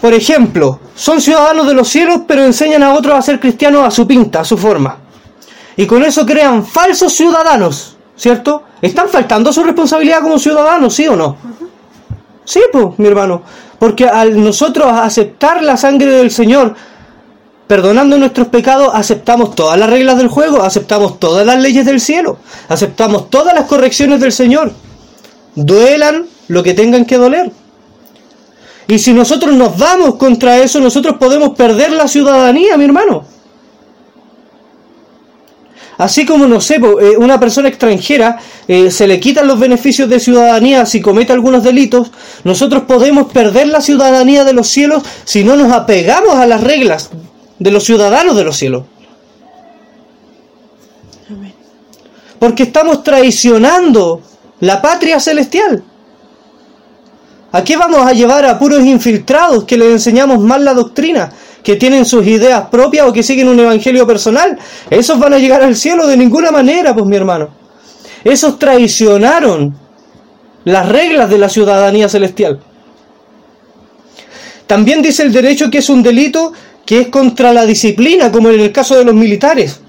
por 0.00 0.12
ejemplo, 0.12 0.80
son 0.94 1.20
ciudadanos 1.20 1.66
de 1.66 1.74
los 1.74 1.88
cielos, 1.88 2.20
pero 2.26 2.44
enseñan 2.44 2.82
a 2.82 2.94
otros 2.94 3.16
a 3.16 3.22
ser 3.22 3.40
cristianos 3.40 3.86
a 3.86 3.90
su 3.90 4.06
pinta, 4.06 4.40
a 4.40 4.44
su 4.44 4.58
forma. 4.58 5.03
Y 5.76 5.86
con 5.86 6.04
eso 6.04 6.24
crean 6.24 6.64
falsos 6.64 7.12
ciudadanos, 7.14 7.96
¿cierto? 8.16 8.62
¿Están 8.80 9.08
faltando 9.08 9.52
su 9.52 9.62
responsabilidad 9.64 10.20
como 10.20 10.38
ciudadanos, 10.38 10.94
sí 10.94 11.06
o 11.08 11.16
no? 11.16 11.36
Sí, 12.44 12.60
pues, 12.72 12.98
mi 12.98 13.08
hermano. 13.08 13.42
Porque 13.78 14.06
al 14.06 14.42
nosotros 14.42 14.92
aceptar 14.92 15.62
la 15.62 15.76
sangre 15.76 16.10
del 16.10 16.30
Señor, 16.30 16.74
perdonando 17.66 18.18
nuestros 18.18 18.48
pecados, 18.48 18.90
aceptamos 18.92 19.54
todas 19.54 19.78
las 19.78 19.90
reglas 19.90 20.18
del 20.18 20.28
juego, 20.28 20.62
aceptamos 20.62 21.18
todas 21.18 21.46
las 21.46 21.60
leyes 21.60 21.86
del 21.86 22.00
cielo, 22.00 22.38
aceptamos 22.68 23.30
todas 23.30 23.54
las 23.54 23.64
correcciones 23.64 24.20
del 24.20 24.32
Señor. 24.32 24.72
Duelan 25.54 26.26
lo 26.48 26.62
que 26.62 26.74
tengan 26.74 27.04
que 27.04 27.16
doler. 27.16 27.50
Y 28.86 28.98
si 28.98 29.12
nosotros 29.12 29.54
nos 29.54 29.78
vamos 29.78 30.16
contra 30.16 30.58
eso, 30.58 30.78
nosotros 30.78 31.16
podemos 31.18 31.50
perder 31.56 31.92
la 31.92 32.06
ciudadanía, 32.06 32.76
mi 32.76 32.84
hermano. 32.84 33.24
Así 35.96 36.26
como, 36.26 36.46
no 36.46 36.60
sé, 36.60 36.76
eh, 36.76 37.16
una 37.18 37.38
persona 37.38 37.68
extranjera 37.68 38.38
eh, 38.66 38.90
se 38.90 39.06
le 39.06 39.20
quitan 39.20 39.46
los 39.46 39.58
beneficios 39.58 40.08
de 40.08 40.18
ciudadanía 40.18 40.86
si 40.86 41.00
comete 41.00 41.32
algunos 41.32 41.62
delitos, 41.62 42.10
nosotros 42.42 42.84
podemos 42.84 43.32
perder 43.32 43.68
la 43.68 43.80
ciudadanía 43.80 44.44
de 44.44 44.52
los 44.52 44.68
cielos 44.68 45.02
si 45.24 45.44
no 45.44 45.56
nos 45.56 45.72
apegamos 45.72 46.34
a 46.34 46.46
las 46.46 46.62
reglas 46.62 47.10
de 47.58 47.70
los 47.70 47.84
ciudadanos 47.84 48.36
de 48.36 48.44
los 48.44 48.56
cielos. 48.56 48.84
Porque 52.38 52.64
estamos 52.64 53.02
traicionando 53.02 54.20
la 54.60 54.82
patria 54.82 55.20
celestial. 55.20 55.84
¿A 57.54 57.62
qué 57.62 57.76
vamos 57.76 58.04
a 58.04 58.12
llevar 58.12 58.44
a 58.46 58.58
puros 58.58 58.84
infiltrados 58.84 59.62
que 59.62 59.76
les 59.76 59.92
enseñamos 59.92 60.40
mal 60.40 60.64
la 60.64 60.74
doctrina? 60.74 61.30
Que 61.62 61.76
tienen 61.76 62.04
sus 62.04 62.26
ideas 62.26 62.66
propias 62.68 63.06
o 63.06 63.12
que 63.12 63.22
siguen 63.22 63.48
un 63.48 63.60
evangelio 63.60 64.04
personal. 64.08 64.58
Esos 64.90 65.20
van 65.20 65.34
a 65.34 65.38
llegar 65.38 65.62
al 65.62 65.76
cielo 65.76 66.08
de 66.08 66.16
ninguna 66.16 66.50
manera, 66.50 66.92
pues 66.92 67.06
mi 67.06 67.14
hermano. 67.14 67.50
Esos 68.24 68.58
traicionaron 68.58 69.72
las 70.64 70.88
reglas 70.88 71.30
de 71.30 71.38
la 71.38 71.48
ciudadanía 71.48 72.08
celestial. 72.08 72.58
También 74.66 75.00
dice 75.00 75.22
el 75.22 75.32
derecho 75.32 75.70
que 75.70 75.78
es 75.78 75.88
un 75.88 76.02
delito 76.02 76.52
que 76.84 77.02
es 77.02 77.06
contra 77.06 77.52
la 77.52 77.64
disciplina, 77.64 78.32
como 78.32 78.50
en 78.50 78.58
el 78.58 78.72
caso 78.72 78.96
de 78.96 79.04
los 79.04 79.14
militares. 79.14 79.80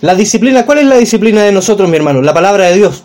La 0.00 0.14
disciplina, 0.14 0.64
¿cuál 0.64 0.78
es 0.78 0.86
la 0.86 0.96
disciplina 0.96 1.42
de 1.42 1.52
nosotros, 1.52 1.86
mi 1.86 1.96
hermano? 1.96 2.22
La 2.22 2.32
palabra 2.32 2.68
de 2.68 2.76
Dios. 2.76 3.02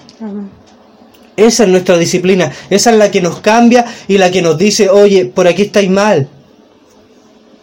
Esa 1.36 1.64
es 1.64 1.70
nuestra 1.70 1.98
disciplina, 1.98 2.52
esa 2.70 2.92
es 2.92 2.98
la 2.98 3.10
que 3.10 3.22
nos 3.22 3.40
cambia 3.40 3.86
y 4.08 4.18
la 4.18 4.30
que 4.30 4.42
nos 4.42 4.58
dice, 4.58 4.90
oye, 4.90 5.26
por 5.26 5.48
aquí 5.48 5.64
estáis 5.64 5.90
mal. 5.90 6.28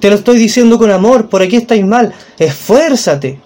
Te 0.00 0.08
lo 0.08 0.16
estoy 0.16 0.38
diciendo 0.38 0.78
con 0.78 0.90
amor, 0.90 1.28
por 1.28 1.42
aquí 1.42 1.56
estáis 1.56 1.84
mal. 1.84 2.12
Esfuérzate. 2.38 3.38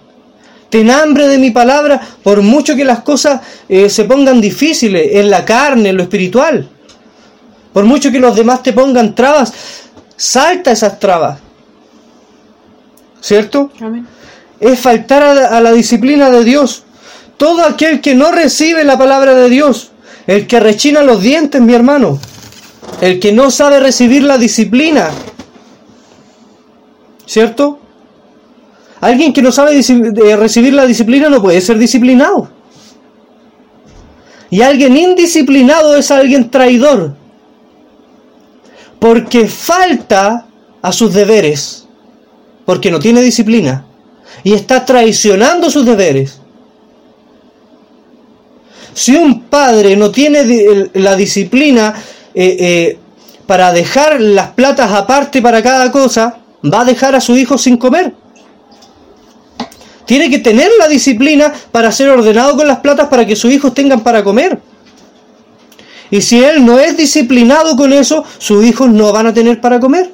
Ten 0.69 0.89
hambre 0.89 1.27
de 1.27 1.37
mi 1.37 1.51
palabra, 1.51 2.01
por 2.23 2.41
mucho 2.41 2.75
que 2.75 2.85
las 2.85 3.01
cosas 3.01 3.41
eh, 3.69 3.89
se 3.89 4.05
pongan 4.05 4.41
difíciles 4.41 5.09
en 5.13 5.29
la 5.29 5.45
carne, 5.45 5.89
en 5.89 5.97
lo 5.97 6.03
espiritual. 6.03 6.67
Por 7.71 7.83
mucho 7.85 8.11
que 8.11 8.19
los 8.19 8.35
demás 8.35 8.63
te 8.63 8.73
pongan 8.73 9.13
trabas, 9.13 9.53
salta 10.15 10.71
esas 10.71 10.97
trabas. 10.99 11.39
¿Cierto? 13.21 13.69
Es 14.59 14.79
faltar 14.79 15.23
a 15.23 15.33
la, 15.33 15.47
a 15.47 15.61
la 15.61 15.71
disciplina 15.73 16.29
de 16.29 16.43
Dios. 16.43 16.83
Todo 17.37 17.65
aquel 17.65 17.99
que 17.99 18.15
no 18.15 18.31
recibe 18.31 18.85
la 18.85 18.97
palabra 18.97 19.33
de 19.33 19.49
Dios, 19.49 19.91
el 20.27 20.47
que 20.47 20.59
rechina 20.59 21.03
los 21.03 21.21
dientes, 21.21 21.61
mi 21.61 21.73
hermano, 21.73 22.19
el 23.01 23.19
que 23.19 23.31
no 23.31 23.51
sabe 23.51 23.79
recibir 23.79 24.23
la 24.23 24.37
disciplina, 24.37 25.11
¿cierto? 27.25 27.79
Alguien 29.01 29.33
que 29.33 29.41
no 29.41 29.51
sabe 29.51 29.81
recibir 30.35 30.73
la 30.73 30.85
disciplina 30.85 31.29
no 31.29 31.41
puede 31.41 31.61
ser 31.61 31.77
disciplinado. 31.77 32.49
Y 34.49 34.61
alguien 34.61 34.95
indisciplinado 34.95 35.95
es 35.95 36.11
alguien 36.11 36.49
traidor. 36.49 37.15
Porque 38.99 39.47
falta 39.47 40.47
a 40.81 40.91
sus 40.91 41.13
deberes. 41.13 41.87
Porque 42.65 42.89
no 42.89 42.99
tiene 42.99 43.21
disciplina. 43.21 43.85
Y 44.43 44.53
está 44.53 44.85
traicionando 44.85 45.69
sus 45.69 45.85
deberes. 45.85 46.39
Si 48.95 49.13
un 49.13 49.41
padre 49.41 49.97
no 49.97 50.09
tiene 50.09 50.89
la 50.93 51.17
disciplina 51.17 51.93
eh, 52.33 52.57
eh, 52.57 52.97
para 53.45 53.73
dejar 53.73 54.21
las 54.21 54.51
platas 54.51 54.89
aparte 54.89 55.41
para 55.41 55.61
cada 55.61 55.91
cosa, 55.91 56.37
va 56.63 56.79
a 56.79 56.85
dejar 56.85 57.13
a 57.13 57.19
su 57.19 57.35
hijo 57.35 57.57
sin 57.57 57.75
comer. 57.75 58.13
Tiene 60.05 60.29
que 60.29 60.39
tener 60.39 60.71
la 60.79 60.87
disciplina 60.87 61.51
para 61.73 61.91
ser 61.91 62.07
ordenado 62.07 62.55
con 62.55 62.67
las 62.67 62.79
platas 62.79 63.09
para 63.09 63.25
que 63.27 63.35
sus 63.35 63.51
hijos 63.51 63.73
tengan 63.73 63.99
para 63.99 64.23
comer. 64.23 64.61
Y 66.09 66.21
si 66.21 66.41
él 66.41 66.65
no 66.65 66.79
es 66.79 66.95
disciplinado 66.95 67.75
con 67.75 67.91
eso, 67.91 68.23
sus 68.37 68.63
hijos 68.63 68.89
no 68.89 69.11
van 69.11 69.27
a 69.27 69.33
tener 69.33 69.59
para 69.59 69.77
comer. 69.77 70.09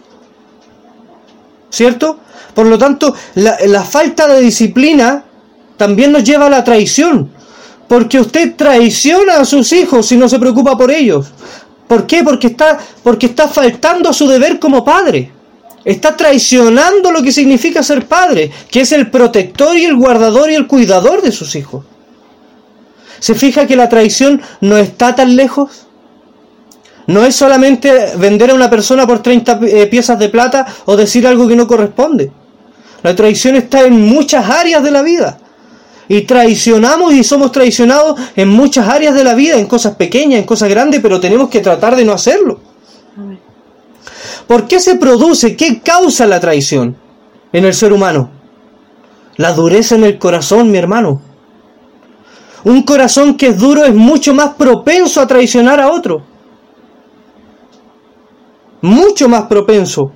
¿Cierto? 1.69 2.19
Por 2.55 2.65
lo 2.65 2.79
tanto, 2.79 3.13
la, 3.35 3.59
la 3.67 3.83
falta 3.83 4.27
de 4.27 4.41
disciplina 4.41 5.23
también 5.77 6.11
nos 6.11 6.23
lleva 6.23 6.47
a 6.47 6.49
la 6.49 6.63
traición. 6.63 7.29
Porque 7.91 8.21
usted 8.21 8.55
traiciona 8.55 9.41
a 9.41 9.43
sus 9.43 9.73
hijos 9.73 10.05
si 10.05 10.15
no 10.15 10.29
se 10.29 10.39
preocupa 10.39 10.77
por 10.77 10.89
ellos. 10.89 11.27
¿Por 11.89 12.07
qué? 12.07 12.23
Porque 12.23 12.47
está, 12.47 12.79
porque 13.03 13.25
está 13.25 13.49
faltando 13.49 14.07
a 14.07 14.13
su 14.13 14.29
deber 14.29 14.59
como 14.59 14.85
padre. 14.85 15.29
Está 15.83 16.15
traicionando 16.15 17.11
lo 17.11 17.21
que 17.21 17.33
significa 17.33 17.83
ser 17.83 18.05
padre, 18.05 18.49
que 18.71 18.79
es 18.79 18.93
el 18.93 19.11
protector 19.11 19.77
y 19.77 19.83
el 19.83 19.97
guardador 19.97 20.49
y 20.49 20.55
el 20.55 20.67
cuidador 20.67 21.21
de 21.21 21.33
sus 21.33 21.53
hijos. 21.53 21.83
¿Se 23.19 23.35
fija 23.35 23.67
que 23.67 23.75
la 23.75 23.89
traición 23.89 24.41
no 24.61 24.77
está 24.77 25.13
tan 25.13 25.35
lejos? 25.35 25.87
No 27.07 27.25
es 27.25 27.35
solamente 27.35 28.15
vender 28.15 28.51
a 28.51 28.55
una 28.55 28.69
persona 28.69 29.05
por 29.05 29.21
30 29.21 29.59
eh, 29.63 29.87
piezas 29.87 30.17
de 30.17 30.29
plata 30.29 30.65
o 30.85 30.95
decir 30.95 31.27
algo 31.27 31.45
que 31.45 31.57
no 31.57 31.67
corresponde. 31.67 32.31
La 33.03 33.13
traición 33.13 33.57
está 33.57 33.81
en 33.81 33.99
muchas 33.99 34.49
áreas 34.49 34.81
de 34.81 34.91
la 34.91 35.01
vida. 35.01 35.37
Y 36.13 36.23
traicionamos 36.23 37.13
y 37.13 37.23
somos 37.23 37.53
traicionados 37.53 38.19
en 38.35 38.49
muchas 38.49 38.85
áreas 38.85 39.15
de 39.15 39.23
la 39.23 39.33
vida, 39.33 39.55
en 39.55 39.65
cosas 39.65 39.95
pequeñas, 39.95 40.41
en 40.41 40.45
cosas 40.45 40.67
grandes, 40.67 40.99
pero 40.99 41.21
tenemos 41.21 41.47
que 41.47 41.61
tratar 41.61 41.95
de 41.95 42.03
no 42.03 42.11
hacerlo. 42.11 42.59
¿Por 44.45 44.67
qué 44.67 44.81
se 44.81 44.95
produce? 44.95 45.55
¿Qué 45.55 45.79
causa 45.79 46.27
la 46.27 46.41
traición 46.41 46.97
en 47.53 47.63
el 47.63 47.73
ser 47.73 47.93
humano? 47.93 48.29
La 49.37 49.53
dureza 49.53 49.95
en 49.95 50.03
el 50.03 50.19
corazón, 50.19 50.69
mi 50.69 50.77
hermano. 50.77 51.21
Un 52.65 52.83
corazón 52.83 53.37
que 53.37 53.47
es 53.47 53.57
duro 53.57 53.85
es 53.85 53.95
mucho 53.95 54.33
más 54.33 54.55
propenso 54.55 55.21
a 55.21 55.27
traicionar 55.27 55.79
a 55.79 55.91
otro. 55.93 56.23
Mucho 58.81 59.29
más 59.29 59.43
propenso. 59.43 60.11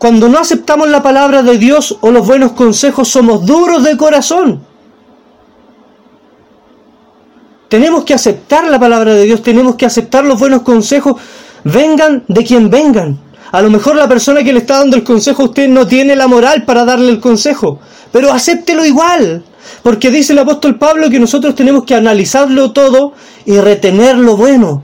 Cuando 0.00 0.30
no 0.30 0.38
aceptamos 0.38 0.88
la 0.88 1.02
palabra 1.02 1.42
de 1.42 1.58
Dios 1.58 1.98
o 2.00 2.10
los 2.10 2.26
buenos 2.26 2.52
consejos, 2.52 3.06
somos 3.06 3.44
duros 3.44 3.84
de 3.84 3.98
corazón. 3.98 4.62
Tenemos 7.68 8.04
que 8.04 8.14
aceptar 8.14 8.64
la 8.70 8.80
palabra 8.80 9.12
de 9.12 9.24
Dios, 9.24 9.42
tenemos 9.42 9.76
que 9.76 9.84
aceptar 9.84 10.24
los 10.24 10.40
buenos 10.40 10.62
consejos, 10.62 11.20
vengan 11.64 12.24
de 12.28 12.42
quien 12.44 12.70
vengan. 12.70 13.20
A 13.52 13.60
lo 13.60 13.68
mejor 13.68 13.94
la 13.94 14.08
persona 14.08 14.42
que 14.42 14.54
le 14.54 14.60
está 14.60 14.78
dando 14.78 14.96
el 14.96 15.04
consejo 15.04 15.42
a 15.42 15.44
usted 15.44 15.68
no 15.68 15.86
tiene 15.86 16.16
la 16.16 16.28
moral 16.28 16.64
para 16.64 16.86
darle 16.86 17.10
el 17.10 17.20
consejo, 17.20 17.78
pero 18.10 18.32
acéptelo 18.32 18.86
igual. 18.86 19.44
Porque 19.82 20.10
dice 20.10 20.32
el 20.32 20.38
apóstol 20.38 20.78
Pablo 20.78 21.10
que 21.10 21.20
nosotros 21.20 21.54
tenemos 21.54 21.84
que 21.84 21.94
analizarlo 21.94 22.72
todo 22.72 23.12
y 23.44 23.58
retener 23.58 24.16
lo 24.16 24.38
bueno. 24.38 24.82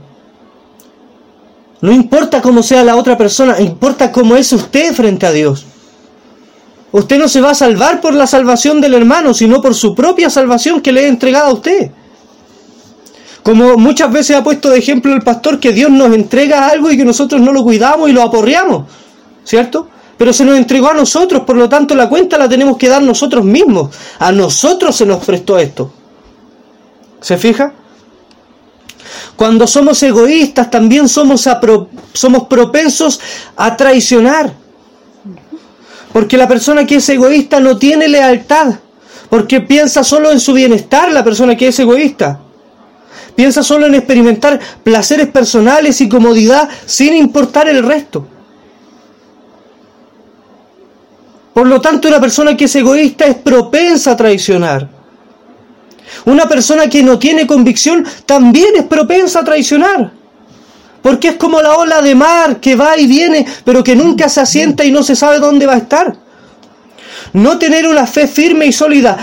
No 1.81 1.91
importa 1.91 2.41
cómo 2.41 2.63
sea 2.63 2.83
la 2.83 2.95
otra 2.95 3.17
persona, 3.17 3.59
importa 3.59 4.11
cómo 4.11 4.35
es 4.35 4.51
usted 4.51 4.93
frente 4.93 5.25
a 5.25 5.31
Dios. 5.31 5.65
Usted 6.91 7.19
no 7.19 7.27
se 7.27 7.41
va 7.41 7.51
a 7.51 7.55
salvar 7.55 8.01
por 8.01 8.13
la 8.13 8.25
salvación 8.25 8.81
del 8.81 8.93
hermano, 8.93 9.33
sino 9.33 9.61
por 9.61 9.75
su 9.75 9.93
propia 9.93 10.29
salvación 10.29 10.81
que 10.81 10.91
le 10.91 11.03
he 11.03 11.07
entregado 11.07 11.49
a 11.49 11.53
usted. 11.53 11.91
Como 13.43 13.77
muchas 13.77 14.11
veces 14.11 14.35
ha 14.35 14.43
puesto 14.43 14.69
de 14.69 14.79
ejemplo 14.79 15.13
el 15.13 15.21
pastor 15.21 15.59
que 15.59 15.71
Dios 15.71 15.91
nos 15.91 16.13
entrega 16.13 16.67
algo 16.67 16.89
y 16.89 16.97
que 16.97 17.05
nosotros 17.05 17.39
no 17.39 17.53
lo 17.53 17.63
cuidamos 17.63 18.09
y 18.09 18.13
lo 18.13 18.21
aporreamos, 18.21 18.85
¿cierto? 19.43 19.87
Pero 20.17 20.33
se 20.33 20.43
nos 20.43 20.57
entregó 20.57 20.89
a 20.89 20.93
nosotros, 20.93 21.43
por 21.43 21.55
lo 21.55 21.69
tanto 21.69 21.93
la 21.93 22.09
cuenta 22.09 22.37
la 22.37 22.49
tenemos 22.49 22.77
que 22.77 22.89
dar 22.89 23.03
nosotros 23.03 23.45
mismos. 23.45 23.95
A 24.17 24.31
nosotros 24.31 24.95
se 24.95 25.05
nos 25.05 25.23
prestó 25.23 25.59
esto. 25.59 25.91
¿Se 27.21 27.37
fija? 27.37 27.73
Cuando 29.37 29.67
somos 29.67 30.01
egoístas 30.01 30.71
también 30.71 31.07
somos, 31.07 31.47
somos 32.11 32.47
propensos 32.47 33.19
a 33.55 33.77
traicionar. 33.77 34.51
Porque 36.11 36.37
la 36.37 36.47
persona 36.47 36.87
que 36.87 36.95
es 36.95 37.07
egoísta 37.07 37.59
no 37.59 37.77
tiene 37.77 38.07
lealtad. 38.07 38.73
Porque 39.29 39.61
piensa 39.61 40.03
solo 40.03 40.31
en 40.31 40.39
su 40.39 40.53
bienestar 40.53 41.11
la 41.11 41.23
persona 41.23 41.55
que 41.55 41.67
es 41.67 41.79
egoísta. 41.79 42.39
Piensa 43.35 43.61
solo 43.61 43.85
en 43.85 43.93
experimentar 43.93 44.59
placeres 44.83 45.27
personales 45.27 46.01
y 46.01 46.09
comodidad 46.09 46.67
sin 46.87 47.13
importar 47.13 47.69
el 47.69 47.83
resto. 47.83 48.25
Por 51.53 51.67
lo 51.67 51.79
tanto, 51.79 52.07
una 52.07 52.19
persona 52.19 52.57
que 52.57 52.65
es 52.65 52.75
egoísta 52.75 53.25
es 53.25 53.35
propensa 53.35 54.11
a 54.11 54.17
traicionar. 54.17 54.96
Una 56.25 56.47
persona 56.47 56.89
que 56.89 57.03
no 57.03 57.19
tiene 57.19 57.47
convicción 57.47 58.05
también 58.25 58.75
es 58.75 58.83
propensa 58.83 59.39
a 59.39 59.43
traicionar. 59.43 60.11
Porque 61.01 61.29
es 61.29 61.35
como 61.35 61.61
la 61.61 61.75
ola 61.75 62.01
de 62.01 62.15
mar 62.15 62.59
que 62.59 62.75
va 62.75 62.97
y 62.97 63.07
viene, 63.07 63.45
pero 63.63 63.83
que 63.83 63.95
nunca 63.95 64.29
se 64.29 64.41
asienta 64.41 64.83
y 64.83 64.91
no 64.91 65.03
se 65.03 65.15
sabe 65.15 65.39
dónde 65.39 65.65
va 65.65 65.73
a 65.73 65.77
estar. 65.77 66.15
No 67.33 67.57
tener 67.57 67.87
una 67.87 68.07
fe 68.07 68.27
firme 68.27 68.65
y 68.65 68.73
sólida 68.73 69.17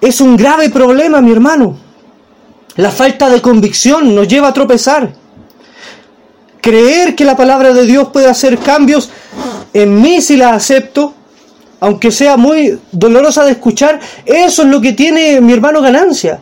es 0.00 0.20
un 0.20 0.36
grave 0.36 0.70
problema, 0.70 1.20
mi 1.20 1.32
hermano. 1.32 1.76
La 2.76 2.90
falta 2.90 3.28
de 3.28 3.40
convicción 3.40 4.14
nos 4.14 4.28
lleva 4.28 4.48
a 4.48 4.52
tropezar. 4.52 5.12
Creer 6.60 7.14
que 7.14 7.24
la 7.24 7.36
palabra 7.36 7.72
de 7.72 7.84
Dios 7.86 8.08
puede 8.12 8.28
hacer 8.28 8.58
cambios 8.58 9.10
en 9.72 10.00
mí 10.00 10.20
si 10.22 10.36
la 10.36 10.50
acepto, 10.50 11.14
aunque 11.80 12.10
sea 12.10 12.36
muy 12.36 12.78
dolorosa 12.90 13.44
de 13.44 13.52
escuchar, 13.52 14.00
eso 14.24 14.62
es 14.62 14.68
lo 14.68 14.80
que 14.80 14.92
tiene 14.92 15.40
mi 15.40 15.52
hermano 15.52 15.80
ganancia. 15.80 16.40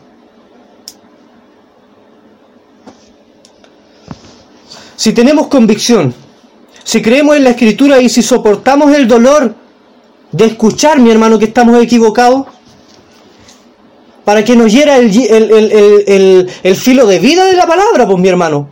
Si 4.96 5.12
tenemos 5.12 5.48
convicción, 5.48 6.14
si 6.82 7.02
creemos 7.02 7.36
en 7.36 7.44
la 7.44 7.50
escritura 7.50 8.00
y 8.00 8.08
si 8.08 8.22
soportamos 8.22 8.94
el 8.94 9.06
dolor 9.06 9.54
de 10.32 10.46
escuchar, 10.46 11.00
mi 11.00 11.10
hermano, 11.10 11.38
que 11.38 11.46
estamos 11.46 11.82
equivocados, 11.82 12.46
para 14.24 14.44
que 14.44 14.56
nos 14.56 14.72
hiera 14.72 14.96
el, 14.96 16.50
filo 16.76 17.06
de 17.06 17.18
vida 17.20 17.44
de 17.44 17.54
la 17.54 17.66
palabra, 17.66 18.06
pues 18.06 18.18
mi 18.18 18.28
hermano. 18.28 18.68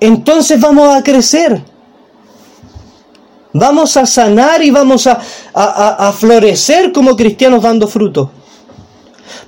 Entonces 0.00 0.58
vamos 0.60 0.94
a 0.94 1.02
crecer. 1.02 1.62
Vamos 3.54 3.96
a 3.96 4.06
sanar 4.06 4.62
y 4.62 4.70
vamos 4.70 5.06
a, 5.06 5.20
a, 5.52 6.08
a 6.08 6.12
florecer 6.12 6.92
como 6.92 7.16
cristianos 7.16 7.62
dando 7.62 7.86
fruto. 7.86 8.30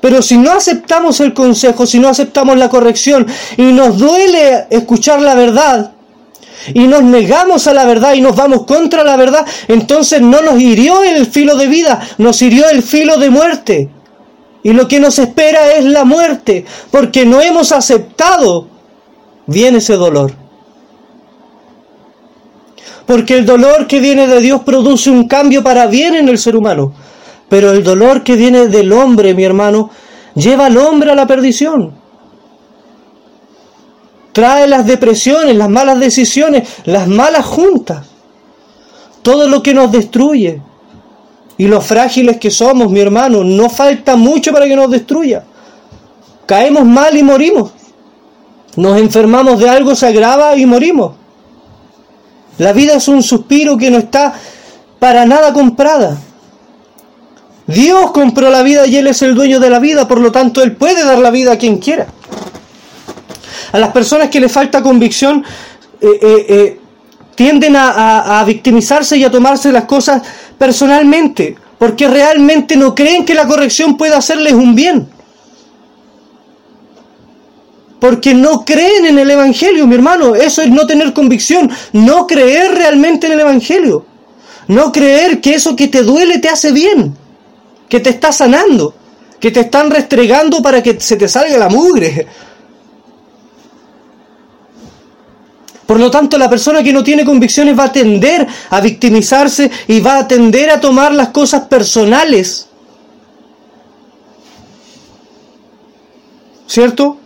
Pero 0.00 0.20
si 0.20 0.37
no 0.37 0.52
aceptamos 0.52 1.20
el 1.20 1.32
consejo, 1.32 1.87
si 1.87 1.99
no 1.99 2.08
aceptamos 2.08 2.56
la 2.58 2.68
corrección 2.68 3.26
y 3.56 3.62
nos 3.62 3.99
duele 3.99 4.66
escuchar 4.70 5.23
la 5.23 5.34
verdad, 5.34 5.92
y 6.73 6.87
nos 6.87 7.02
negamos 7.02 7.66
a 7.66 7.75
la 7.75 7.84
verdad 7.84 8.14
y 8.14 8.20
nos 8.20 8.37
vamos 8.37 8.64
contra 8.64 9.04
la 9.04 9.16
verdad, 9.16 9.46
entonces 9.68 10.20
no 10.20 10.40
nos 10.40 10.61
hirió 10.61 11.02
el 11.02 11.26
filo 11.26 11.56
de 11.56 11.66
vida, 11.66 12.00
nos 12.18 12.40
hirió 12.40 12.68
el 12.70 12.82
filo 12.82 13.18
de 13.18 13.30
muerte. 13.30 13.90
Y 14.62 14.73
lo 14.73 14.88
que 14.88 14.99
nos 14.99 15.18
espera 15.18 15.75
es 15.75 15.84
la 15.84 16.04
muerte, 16.04 16.64
porque 16.90 17.26
no 17.26 17.42
hemos 17.42 17.70
aceptado 17.70 18.68
viene 19.46 19.78
ese 19.78 19.94
dolor. 19.94 20.32
Porque 23.06 23.37
el 23.37 23.44
dolor 23.44 23.87
que 23.87 24.00
viene 24.00 24.26
de 24.26 24.40
Dios 24.40 24.62
produce 24.62 25.11
un 25.11 25.28
cambio 25.28 25.62
para 25.62 25.87
bien 25.87 26.14
en 26.14 26.28
el 26.28 26.38
ser 26.38 26.56
humano. 26.56 26.92
Pero 27.49 27.70
el 27.70 27.84
dolor 27.84 28.23
que 28.23 28.37
viene 28.37 28.68
del 28.68 28.92
hombre, 28.92 29.34
mi 29.34 29.44
hermano, 29.44 29.90
lleva 30.34 30.66
al 30.66 30.76
hombre 30.78 31.11
a 31.11 31.14
la 31.14 31.26
perdición. 31.26 31.92
Trae 34.32 34.66
las 34.66 34.87
depresiones, 34.87 35.54
las 35.54 35.68
malas 35.68 36.00
decisiones, 36.00 36.68
las 36.84 37.06
malas 37.06 37.44
juntas. 37.44 38.06
Todo 39.23 39.46
lo 39.46 39.62
que 39.62 39.75
nos 39.75 39.92
destruye. 39.92 40.61
Y 41.56 41.68
los 41.68 41.87
frágiles 41.87 42.38
que 42.38 42.50
somos, 42.50 42.90
mi 42.90 43.00
hermano, 43.00 43.44
no 43.44 43.70
falta 43.70 44.16
mucho 44.16 44.52
para 44.52 44.66
que 44.66 44.75
nos 44.75 44.90
destruya. 44.90 45.44
Caemos 46.46 46.84
mal 46.84 47.16
y 47.16 47.23
morimos. 47.23 47.70
Nos 48.76 48.99
enfermamos 48.99 49.61
de 49.61 49.68
algo, 49.68 49.94
se 49.94 50.06
agrava 50.06 50.56
y 50.56 50.66
morimos. 50.66 51.12
La 52.58 52.73
vida 52.73 52.94
es 52.94 53.08
un 53.08 53.23
suspiro 53.23 53.76
que 53.76 53.90
no 53.90 53.99
está 53.99 54.34
para 54.99 55.26
nada 55.26 55.52
comprada. 55.52 56.16
Dios 57.66 58.11
compró 58.12 58.50
la 58.50 58.62
vida 58.62 58.87
y 58.87 58.96
Él 58.96 59.06
es 59.06 59.23
el 59.23 59.34
dueño 59.34 59.58
de 59.58 59.70
la 59.70 59.78
vida, 59.78 60.06
por 60.06 60.20
lo 60.20 60.30
tanto 60.30 60.62
Él 60.62 60.76
puede 60.76 61.04
dar 61.04 61.18
la 61.18 61.30
vida 61.30 61.52
a 61.52 61.58
quien 61.58 61.78
quiera. 61.78 62.06
A 63.73 63.78
las 63.78 63.90
personas 63.90 64.28
que 64.28 64.40
les 64.40 64.52
falta 64.52 64.82
convicción 64.82 65.44
eh, 66.00 66.06
eh, 66.20 66.46
eh, 66.49 66.80
tienden 67.34 67.75
a 67.76 68.44
victimizarse 68.46 69.16
y 69.16 69.25
a 69.25 69.30
tomarse 69.30 69.73
las 69.73 69.84
cosas 69.84 70.23
personalmente, 70.56 71.56
porque 71.78 72.06
realmente 72.06 72.76
no 72.76 72.94
creen 72.94 73.25
que 73.25 73.34
la 73.34 73.46
corrección 73.46 73.96
pueda 73.96 74.18
hacerles 74.18 74.52
un 74.52 74.75
bien. 74.75 75.13
Porque 78.04 78.34
no 78.34 78.66
creen 78.66 79.06
en 79.06 79.18
el 79.18 79.30
Evangelio, 79.30 79.87
mi 79.87 79.94
hermano. 79.94 80.34
Eso 80.34 80.61
es 80.61 80.68
no 80.68 80.87
tener 80.87 81.14
convicción, 81.14 81.70
no 81.94 82.26
creer 82.26 82.75
realmente 82.75 83.28
en 83.28 83.32
el 83.32 83.40
Evangelio. 83.40 84.04
No 84.68 84.92
creer 84.92 85.40
que 85.40 85.54
eso 85.54 85.75
que 85.75 85.88
te 85.88 86.02
duele 86.02 86.38
te 86.38 86.50
hace 86.50 86.70
bien, 86.70 87.16
que 87.88 88.00
te 88.00 88.11
está 88.11 88.30
sanando, 88.30 88.94
que 89.40 89.50
te 89.50 89.61
están 89.61 89.90
restregando 89.90 90.61
para 90.61 90.82
que 90.82 91.00
se 91.00 91.16
te 91.16 91.26
salga 91.28 91.56
la 91.56 91.70
mugre. 91.70 92.26
Por 95.87 95.99
lo 95.99 96.11
tanto, 96.11 96.37
la 96.37 96.50
persona 96.50 96.82
que 96.82 96.92
no 96.92 97.02
tiene 97.02 97.25
convicciones 97.25 97.78
va 97.78 97.84
a 97.84 97.92
tender 97.92 98.46
a 98.68 98.82
victimizarse 98.82 99.70
y 99.88 100.00
va 100.00 100.18
a 100.18 100.28
tender 100.28 100.68
a 100.68 100.78
tomar 100.78 101.14
las 101.14 101.30
cosas 101.30 101.62
personales. 101.68 102.68
¿Cierto? 106.66 107.24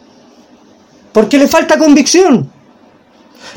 Porque 1.18 1.36
le 1.36 1.48
falta 1.48 1.76
convicción. 1.76 2.48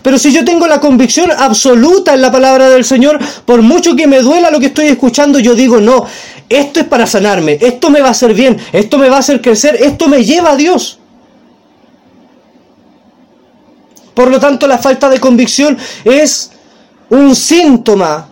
Pero 0.01 0.18
si 0.18 0.34
yo 0.34 0.44
tengo 0.44 0.65
la 0.65 0.80
convicción 0.80 1.30
absoluta 1.30 2.15
en 2.15 2.22
la 2.24 2.32
palabra 2.32 2.68
del 2.68 2.84
Señor, 2.84 3.20
por 3.46 3.62
mucho 3.62 3.96
que 3.96 4.08
me 4.08 4.20
duela 4.22 4.50
lo 4.50 4.60
que 4.60 4.65
estoy 4.65 4.88
escuchando, 4.88 5.38
yo 5.38 5.53
digo, 5.53 5.80
no, 5.80 6.08
esto 6.50 6.80
es 6.80 6.88
para 6.88 7.06
sanarme, 7.06 7.60
esto 7.62 7.91
me 7.91 8.01
va 8.01 8.08
a 8.08 8.12
hacer 8.18 8.34
bien, 8.34 8.58
esto 8.72 8.98
me 8.98 9.10
va 9.10 9.18
a 9.18 9.20
hacer 9.20 9.41
crecer, 9.41 9.75
esto 9.75 10.08
me 10.08 10.25
lleva 10.25 10.53
a 10.53 10.56
Dios. 10.56 10.98
Por 14.15 14.32
lo 14.32 14.39
tanto, 14.39 14.65
la 14.65 14.80
falta 14.80 15.08
de 15.08 15.20
convicción 15.20 15.77
es 16.03 16.53
un 17.12 17.36
síntoma 17.36 18.27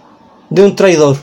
de 0.49 0.63
un 0.63 0.75
traidor. 0.75 1.17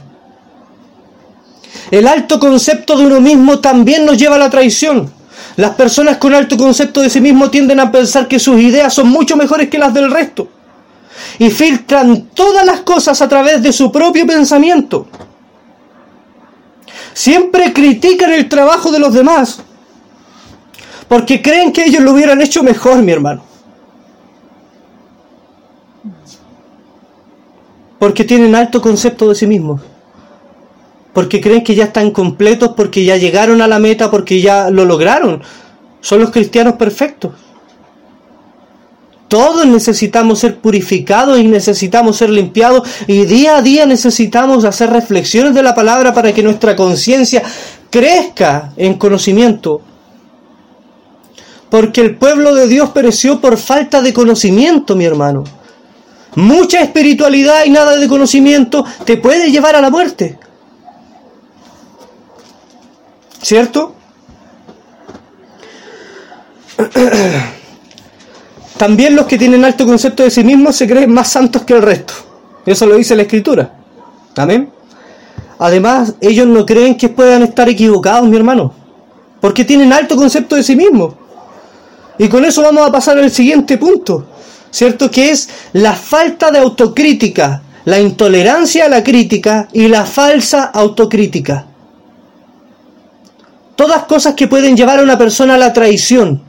El 1.90 2.06
alto 2.06 2.38
concepto 2.38 2.96
de 2.96 3.04
uno 3.04 3.20
mismo 3.20 3.58
también 3.58 4.06
nos 4.06 4.16
lleva 4.16 4.36
a 4.36 4.38
la 4.38 4.48
traición. 4.48 5.15
Las 5.56 5.74
personas 5.74 6.18
con 6.18 6.34
alto 6.34 6.56
concepto 6.56 7.00
de 7.00 7.08
sí 7.08 7.20
mismo 7.20 7.50
tienden 7.50 7.80
a 7.80 7.90
pensar 7.90 8.28
que 8.28 8.38
sus 8.38 8.60
ideas 8.60 8.92
son 8.92 9.08
mucho 9.08 9.36
mejores 9.36 9.70
que 9.70 9.78
las 9.78 9.94
del 9.94 10.10
resto. 10.10 10.48
Y 11.38 11.50
filtran 11.50 12.28
todas 12.34 12.64
las 12.66 12.80
cosas 12.80 13.20
a 13.22 13.28
través 13.28 13.62
de 13.62 13.72
su 13.72 13.90
propio 13.90 14.26
pensamiento. 14.26 15.06
Siempre 17.14 17.72
critican 17.72 18.32
el 18.32 18.48
trabajo 18.48 18.92
de 18.92 18.98
los 18.98 19.14
demás. 19.14 19.60
Porque 21.08 21.40
creen 21.40 21.72
que 21.72 21.84
ellos 21.84 22.02
lo 22.02 22.12
hubieran 22.12 22.42
hecho 22.42 22.62
mejor, 22.62 23.00
mi 23.02 23.12
hermano. 23.12 23.42
Porque 27.98 28.24
tienen 28.24 28.54
alto 28.54 28.82
concepto 28.82 29.28
de 29.30 29.34
sí 29.34 29.46
mismos. 29.46 29.80
Porque 31.16 31.40
creen 31.40 31.64
que 31.64 31.74
ya 31.74 31.84
están 31.84 32.10
completos, 32.10 32.72
porque 32.76 33.02
ya 33.02 33.16
llegaron 33.16 33.62
a 33.62 33.66
la 33.66 33.78
meta, 33.78 34.10
porque 34.10 34.42
ya 34.42 34.68
lo 34.68 34.84
lograron. 34.84 35.42
Son 36.02 36.20
los 36.20 36.28
cristianos 36.28 36.74
perfectos. 36.74 37.32
Todos 39.26 39.64
necesitamos 39.64 40.40
ser 40.40 40.58
purificados 40.58 41.38
y 41.38 41.44
necesitamos 41.44 42.18
ser 42.18 42.28
limpiados 42.28 42.86
y 43.06 43.24
día 43.24 43.56
a 43.56 43.62
día 43.62 43.86
necesitamos 43.86 44.66
hacer 44.66 44.90
reflexiones 44.90 45.54
de 45.54 45.62
la 45.62 45.74
palabra 45.74 46.12
para 46.12 46.34
que 46.34 46.42
nuestra 46.42 46.76
conciencia 46.76 47.42
crezca 47.88 48.74
en 48.76 48.98
conocimiento. 48.98 49.80
Porque 51.70 52.02
el 52.02 52.16
pueblo 52.16 52.54
de 52.54 52.68
Dios 52.68 52.90
pereció 52.90 53.40
por 53.40 53.56
falta 53.56 54.02
de 54.02 54.12
conocimiento, 54.12 54.94
mi 54.94 55.06
hermano. 55.06 55.44
Mucha 56.34 56.82
espiritualidad 56.82 57.64
y 57.64 57.70
nada 57.70 57.96
de 57.96 58.06
conocimiento 58.06 58.84
te 59.06 59.16
puede 59.16 59.50
llevar 59.50 59.76
a 59.76 59.80
la 59.80 59.88
muerte. 59.88 60.40
¿Cierto? 63.42 63.94
También 68.76 69.16
los 69.16 69.26
que 69.26 69.38
tienen 69.38 69.64
alto 69.64 69.86
concepto 69.86 70.22
de 70.22 70.30
sí 70.30 70.44
mismos 70.44 70.76
se 70.76 70.86
creen 70.86 71.12
más 71.12 71.28
santos 71.28 71.62
que 71.62 71.74
el 71.74 71.82
resto. 71.82 72.14
Eso 72.66 72.86
lo 72.86 72.96
dice 72.96 73.16
la 73.16 73.22
escritura. 73.22 73.74
Amén. 74.36 74.70
Además, 75.58 76.14
ellos 76.20 76.46
no 76.46 76.66
creen 76.66 76.96
que 76.96 77.08
puedan 77.08 77.42
estar 77.42 77.68
equivocados, 77.68 78.28
mi 78.28 78.36
hermano. 78.36 78.74
Porque 79.40 79.64
tienen 79.64 79.92
alto 79.92 80.16
concepto 80.16 80.56
de 80.56 80.62
sí 80.62 80.76
mismos. 80.76 81.14
Y 82.18 82.28
con 82.28 82.44
eso 82.44 82.62
vamos 82.62 82.86
a 82.86 82.92
pasar 82.92 83.18
al 83.18 83.30
siguiente 83.30 83.78
punto. 83.78 84.26
¿Cierto? 84.70 85.10
Que 85.10 85.30
es 85.30 85.48
la 85.72 85.94
falta 85.94 86.50
de 86.50 86.58
autocrítica, 86.58 87.62
la 87.86 87.98
intolerancia 87.98 88.84
a 88.84 88.88
la 88.88 89.02
crítica 89.02 89.68
y 89.72 89.88
la 89.88 90.04
falsa 90.04 90.64
autocrítica. 90.64 91.66
Todas 93.76 94.04
cosas 94.04 94.34
que 94.34 94.48
pueden 94.48 94.76
llevar 94.76 94.98
a 94.98 95.02
una 95.02 95.18
persona 95.18 95.54
a 95.54 95.58
la 95.58 95.72
traición. 95.72 96.42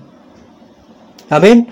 Amén. 1.30 1.68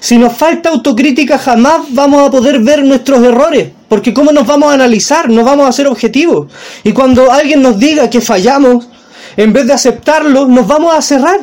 Si 0.00 0.16
nos 0.16 0.34
falta 0.34 0.68
autocrítica 0.68 1.38
jamás 1.38 1.86
vamos 1.90 2.28
a 2.28 2.30
poder 2.30 2.60
ver 2.60 2.84
nuestros 2.84 3.22
errores, 3.22 3.70
porque 3.88 4.14
¿cómo 4.14 4.30
nos 4.30 4.46
vamos 4.46 4.70
a 4.70 4.74
analizar? 4.74 5.28
No 5.28 5.42
vamos 5.44 5.68
a 5.68 5.72
ser 5.72 5.88
objetivos. 5.88 6.52
Y 6.84 6.92
cuando 6.92 7.32
alguien 7.32 7.62
nos 7.62 7.78
diga 7.78 8.08
que 8.08 8.20
fallamos, 8.20 8.88
en 9.36 9.52
vez 9.52 9.66
de 9.66 9.72
aceptarlo, 9.72 10.46
nos 10.46 10.66
vamos 10.66 10.94
a 10.94 11.02
cerrar. 11.02 11.40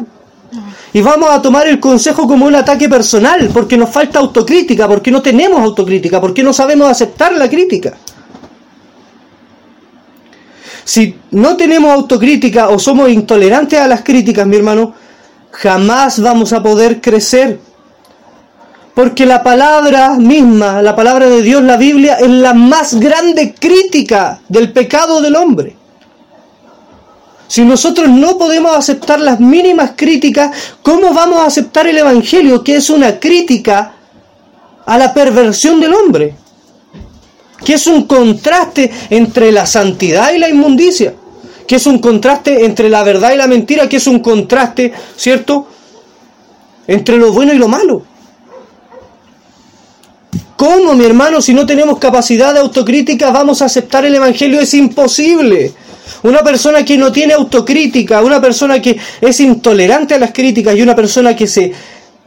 Y 0.93 1.01
vamos 1.01 1.29
a 1.29 1.41
tomar 1.41 1.67
el 1.67 1.79
consejo 1.79 2.25
como 2.25 2.45
un 2.45 2.55
ataque 2.55 2.87
personal, 2.87 3.49
porque 3.51 3.75
nos 3.75 3.89
falta 3.89 4.19
autocrítica, 4.19 4.87
porque 4.87 5.11
no 5.11 5.21
tenemos 5.21 5.59
autocrítica, 5.59 6.21
porque 6.21 6.41
no 6.41 6.53
sabemos 6.53 6.89
aceptar 6.89 7.33
la 7.33 7.49
crítica. 7.49 7.97
Si 10.85 11.19
no 11.31 11.57
tenemos 11.57 11.91
autocrítica 11.91 12.69
o 12.69 12.77
somos 12.77 13.09
intolerantes 13.09 13.79
a 13.79 13.87
las 13.87 14.03
críticas, 14.03 14.45
mi 14.45 14.55
hermano, 14.55 14.93
jamás 15.51 16.21
vamos 16.21 16.53
a 16.53 16.61
poder 16.61 17.01
crecer. 17.01 17.59
Porque 18.93 19.25
la 19.25 19.41
palabra 19.41 20.11
misma, 20.11 20.83
la 20.83 20.95
palabra 20.95 21.27
de 21.27 21.41
Dios, 21.41 21.63
la 21.63 21.75
Biblia, 21.75 22.17
es 22.19 22.29
la 22.29 22.53
más 22.53 22.93
grande 22.99 23.55
crítica 23.59 24.39
del 24.47 24.71
pecado 24.71 25.21
del 25.21 25.35
hombre. 25.35 25.75
Si 27.47 27.65
nosotros 27.65 28.07
no 28.07 28.37
podemos 28.37 28.75
aceptar 28.75 29.19
las 29.19 29.39
mínimas 29.39 29.93
críticas, 29.95 30.55
¿cómo 30.83 31.13
vamos 31.13 31.39
a 31.39 31.47
aceptar 31.47 31.87
el 31.87 31.97
Evangelio, 31.97 32.63
que 32.63 32.75
es 32.75 32.91
una 32.91 33.19
crítica 33.19 33.95
a 34.85 34.97
la 34.99 35.13
perversión 35.13 35.79
del 35.79 35.95
hombre? 35.95 36.35
Que 37.65 37.73
es 37.73 37.87
un 37.87 38.03
contraste 38.03 38.89
entre 39.09 39.51
la 39.51 39.65
santidad 39.65 40.31
y 40.33 40.37
la 40.37 40.47
inmundicia. 40.47 41.13
Que 41.67 41.75
es 41.75 41.87
un 41.87 41.99
contraste 41.99 42.63
entre 42.63 42.89
la 42.89 43.03
verdad 43.03 43.33
y 43.33 43.37
la 43.37 43.47
mentira. 43.47 43.89
Que 43.89 43.97
es 43.97 44.07
un 44.07 44.19
contraste, 44.19 44.93
¿cierto? 45.17 45.67
Entre 46.87 47.17
lo 47.17 47.33
bueno 47.33 47.53
y 47.53 47.57
lo 47.57 47.67
malo. 47.67 48.03
¿Cómo, 50.55 50.93
mi 50.93 51.03
hermano, 51.03 51.41
si 51.41 51.53
no 51.53 51.65
tenemos 51.65 51.99
capacidad 51.99 52.53
de 52.53 52.59
autocrítica, 52.59 53.29
vamos 53.31 53.61
a 53.61 53.65
aceptar 53.65 54.05
el 54.05 54.15
Evangelio? 54.15 54.61
Es 54.61 54.73
imposible. 54.73 55.73
Una 56.23 56.43
persona 56.43 56.85
que 56.85 56.97
no 56.97 57.11
tiene 57.11 57.33
autocrítica, 57.33 58.21
una 58.21 58.39
persona 58.39 58.81
que 58.81 58.97
es 59.19 59.39
intolerante 59.41 60.13
a 60.13 60.19
las 60.19 60.31
críticas 60.31 60.75
y 60.75 60.81
una 60.81 60.95
persona 60.95 61.35
que 61.35 61.45
se, 61.45 61.73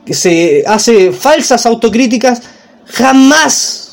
que 0.04 0.14
se 0.14 0.62
hace 0.66 1.10
falsas 1.10 1.64
autocríticas, 1.64 2.42
jamás 2.86 3.87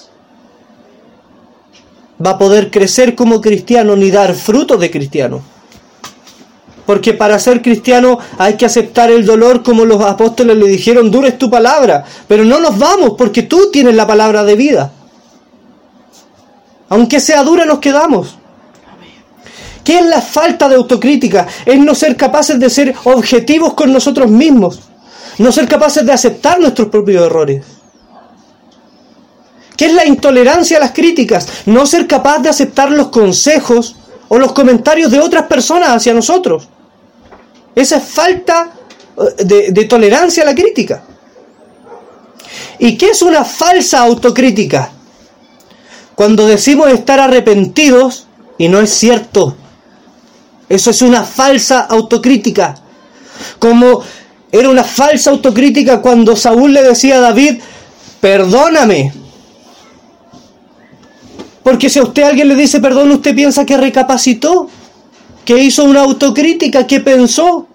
va 2.23 2.31
a 2.31 2.37
poder 2.37 2.71
crecer 2.71 3.15
como 3.15 3.41
cristiano 3.41 3.95
ni 3.95 4.11
dar 4.11 4.33
fruto 4.33 4.77
de 4.77 4.91
cristiano. 4.91 5.41
Porque 6.85 7.13
para 7.13 7.39
ser 7.39 7.61
cristiano 7.61 8.19
hay 8.37 8.55
que 8.55 8.65
aceptar 8.65 9.09
el 9.09 9.25
dolor 9.25 9.63
como 9.63 9.85
los 9.85 10.01
apóstoles 10.01 10.55
le 10.55 10.67
dijeron, 10.67 11.09
dura 11.09 11.29
es 11.29 11.37
tu 11.37 11.49
palabra. 11.49 12.03
Pero 12.27 12.45
no 12.45 12.59
nos 12.59 12.77
vamos 12.77 13.13
porque 13.17 13.43
tú 13.43 13.71
tienes 13.71 13.95
la 13.95 14.05
palabra 14.05 14.43
de 14.43 14.55
vida. 14.55 14.91
Aunque 16.89 17.19
sea 17.19 17.43
dura 17.43 17.65
nos 17.65 17.79
quedamos. 17.79 18.37
¿Qué 19.83 19.99
es 19.99 20.05
la 20.05 20.21
falta 20.21 20.69
de 20.69 20.75
autocrítica? 20.75 21.47
Es 21.65 21.79
no 21.79 21.95
ser 21.95 22.15
capaces 22.15 22.59
de 22.59 22.69
ser 22.69 22.95
objetivos 23.03 23.73
con 23.73 23.91
nosotros 23.91 24.29
mismos. 24.29 24.79
No 25.37 25.51
ser 25.51 25.67
capaces 25.67 26.05
de 26.05 26.13
aceptar 26.13 26.59
nuestros 26.59 26.89
propios 26.89 27.25
errores. 27.25 27.63
¿Qué 29.75 29.85
es 29.85 29.93
la 29.93 30.05
intolerancia 30.05 30.77
a 30.77 30.79
las 30.79 30.91
críticas? 30.91 31.47
No 31.65 31.85
ser 31.85 32.07
capaz 32.07 32.39
de 32.39 32.49
aceptar 32.49 32.91
los 32.91 33.07
consejos 33.07 33.95
o 34.27 34.37
los 34.37 34.53
comentarios 34.53 35.11
de 35.11 35.19
otras 35.19 35.47
personas 35.47 35.89
hacia 35.89 36.13
nosotros. 36.13 36.67
Esa 37.75 37.97
es 37.97 38.03
falta 38.03 38.71
de, 39.43 39.71
de 39.71 39.85
tolerancia 39.85 40.43
a 40.43 40.45
la 40.45 40.55
crítica. 40.55 41.03
¿Y 42.79 42.97
qué 42.97 43.07
es 43.07 43.21
una 43.21 43.43
falsa 43.43 43.99
autocrítica? 44.01 44.91
cuando 46.15 46.47
decimos 46.47 46.89
estar 46.91 47.19
arrepentidos 47.19 48.27
y 48.57 48.69
no 48.69 48.79
es 48.79 48.89
cierto. 48.89 49.55
Eso 50.67 50.89
es 50.89 51.01
una 51.01 51.23
falsa 51.23 51.81
autocrítica. 51.81 52.75
Como 53.59 54.01
era 54.51 54.69
una 54.69 54.83
falsa 54.83 55.29
autocrítica 55.29 56.01
cuando 56.01 56.35
Saúl 56.35 56.73
le 56.73 56.83
decía 56.83 57.17
a 57.17 57.19
David, 57.19 57.59
perdóname. 58.21 59.13
Porque 61.65 61.89
si 61.89 61.97
a 61.97 62.03
usted 62.03 62.21
alguien 62.21 62.47
le 62.47 62.53
dice 62.53 62.79
perdón, 62.79 63.09
usted 63.09 63.33
piensa 63.33 63.65
que 63.65 63.75
recapacitó, 63.75 64.69
que 65.43 65.57
hizo 65.57 65.83
una 65.83 66.01
autocrítica, 66.01 66.85
que 66.85 66.99
pensó, 66.99 67.65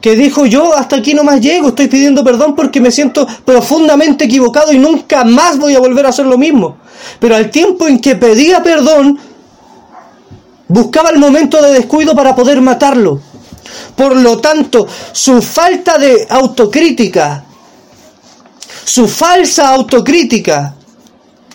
que 0.00 0.14
dijo 0.14 0.46
yo 0.46 0.72
hasta 0.72 0.94
aquí 0.94 1.12
no 1.12 1.24
más 1.24 1.40
llego, 1.40 1.70
estoy 1.70 1.88
pidiendo 1.88 2.22
perdón 2.22 2.54
porque 2.54 2.80
me 2.80 2.92
siento 2.92 3.26
profundamente 3.44 4.26
equivocado 4.26 4.72
y 4.72 4.78
nunca 4.78 5.24
más 5.24 5.58
voy 5.58 5.74
a 5.74 5.80
volver 5.80 6.06
a 6.06 6.10
hacer 6.10 6.24
lo 6.24 6.38
mismo. 6.38 6.76
Pero 7.18 7.34
al 7.34 7.50
tiempo 7.50 7.88
en 7.88 7.98
que 7.98 8.14
pedía 8.14 8.62
perdón, 8.62 9.18
buscaba 10.68 11.10
el 11.10 11.18
momento 11.18 11.60
de 11.60 11.72
descuido 11.72 12.14
para 12.14 12.36
poder 12.36 12.60
matarlo. 12.60 13.20
Por 13.96 14.14
lo 14.14 14.38
tanto, 14.38 14.86
su 15.10 15.42
falta 15.42 15.98
de 15.98 16.28
autocrítica, 16.30 17.44
su 18.84 19.08
falsa 19.08 19.70
autocrítica, 19.70 20.76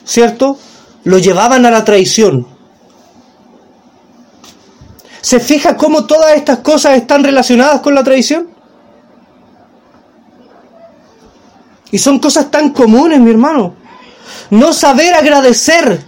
¿cierto? 0.04 0.60
Lo 1.04 1.18
llevaban 1.18 1.66
a 1.66 1.72
la 1.72 1.86
traición. 1.86 2.48
¿Se 5.22 5.40
fija 5.40 5.76
cómo 5.76 6.06
todas 6.06 6.36
estas 6.36 6.60
cosas 6.60 6.98
están 6.98 7.24
relacionadas 7.24 7.82
con 7.82 7.96
la 7.96 8.04
traición? 8.04 8.48
Y 11.92 11.98
son 11.98 12.20
cosas 12.20 12.52
tan 12.52 12.72
comunes, 12.72 13.20
mi 13.20 13.32
hermano. 13.32 13.76
No 14.50 14.74
saber 14.74 15.14
agradecer 15.16 16.02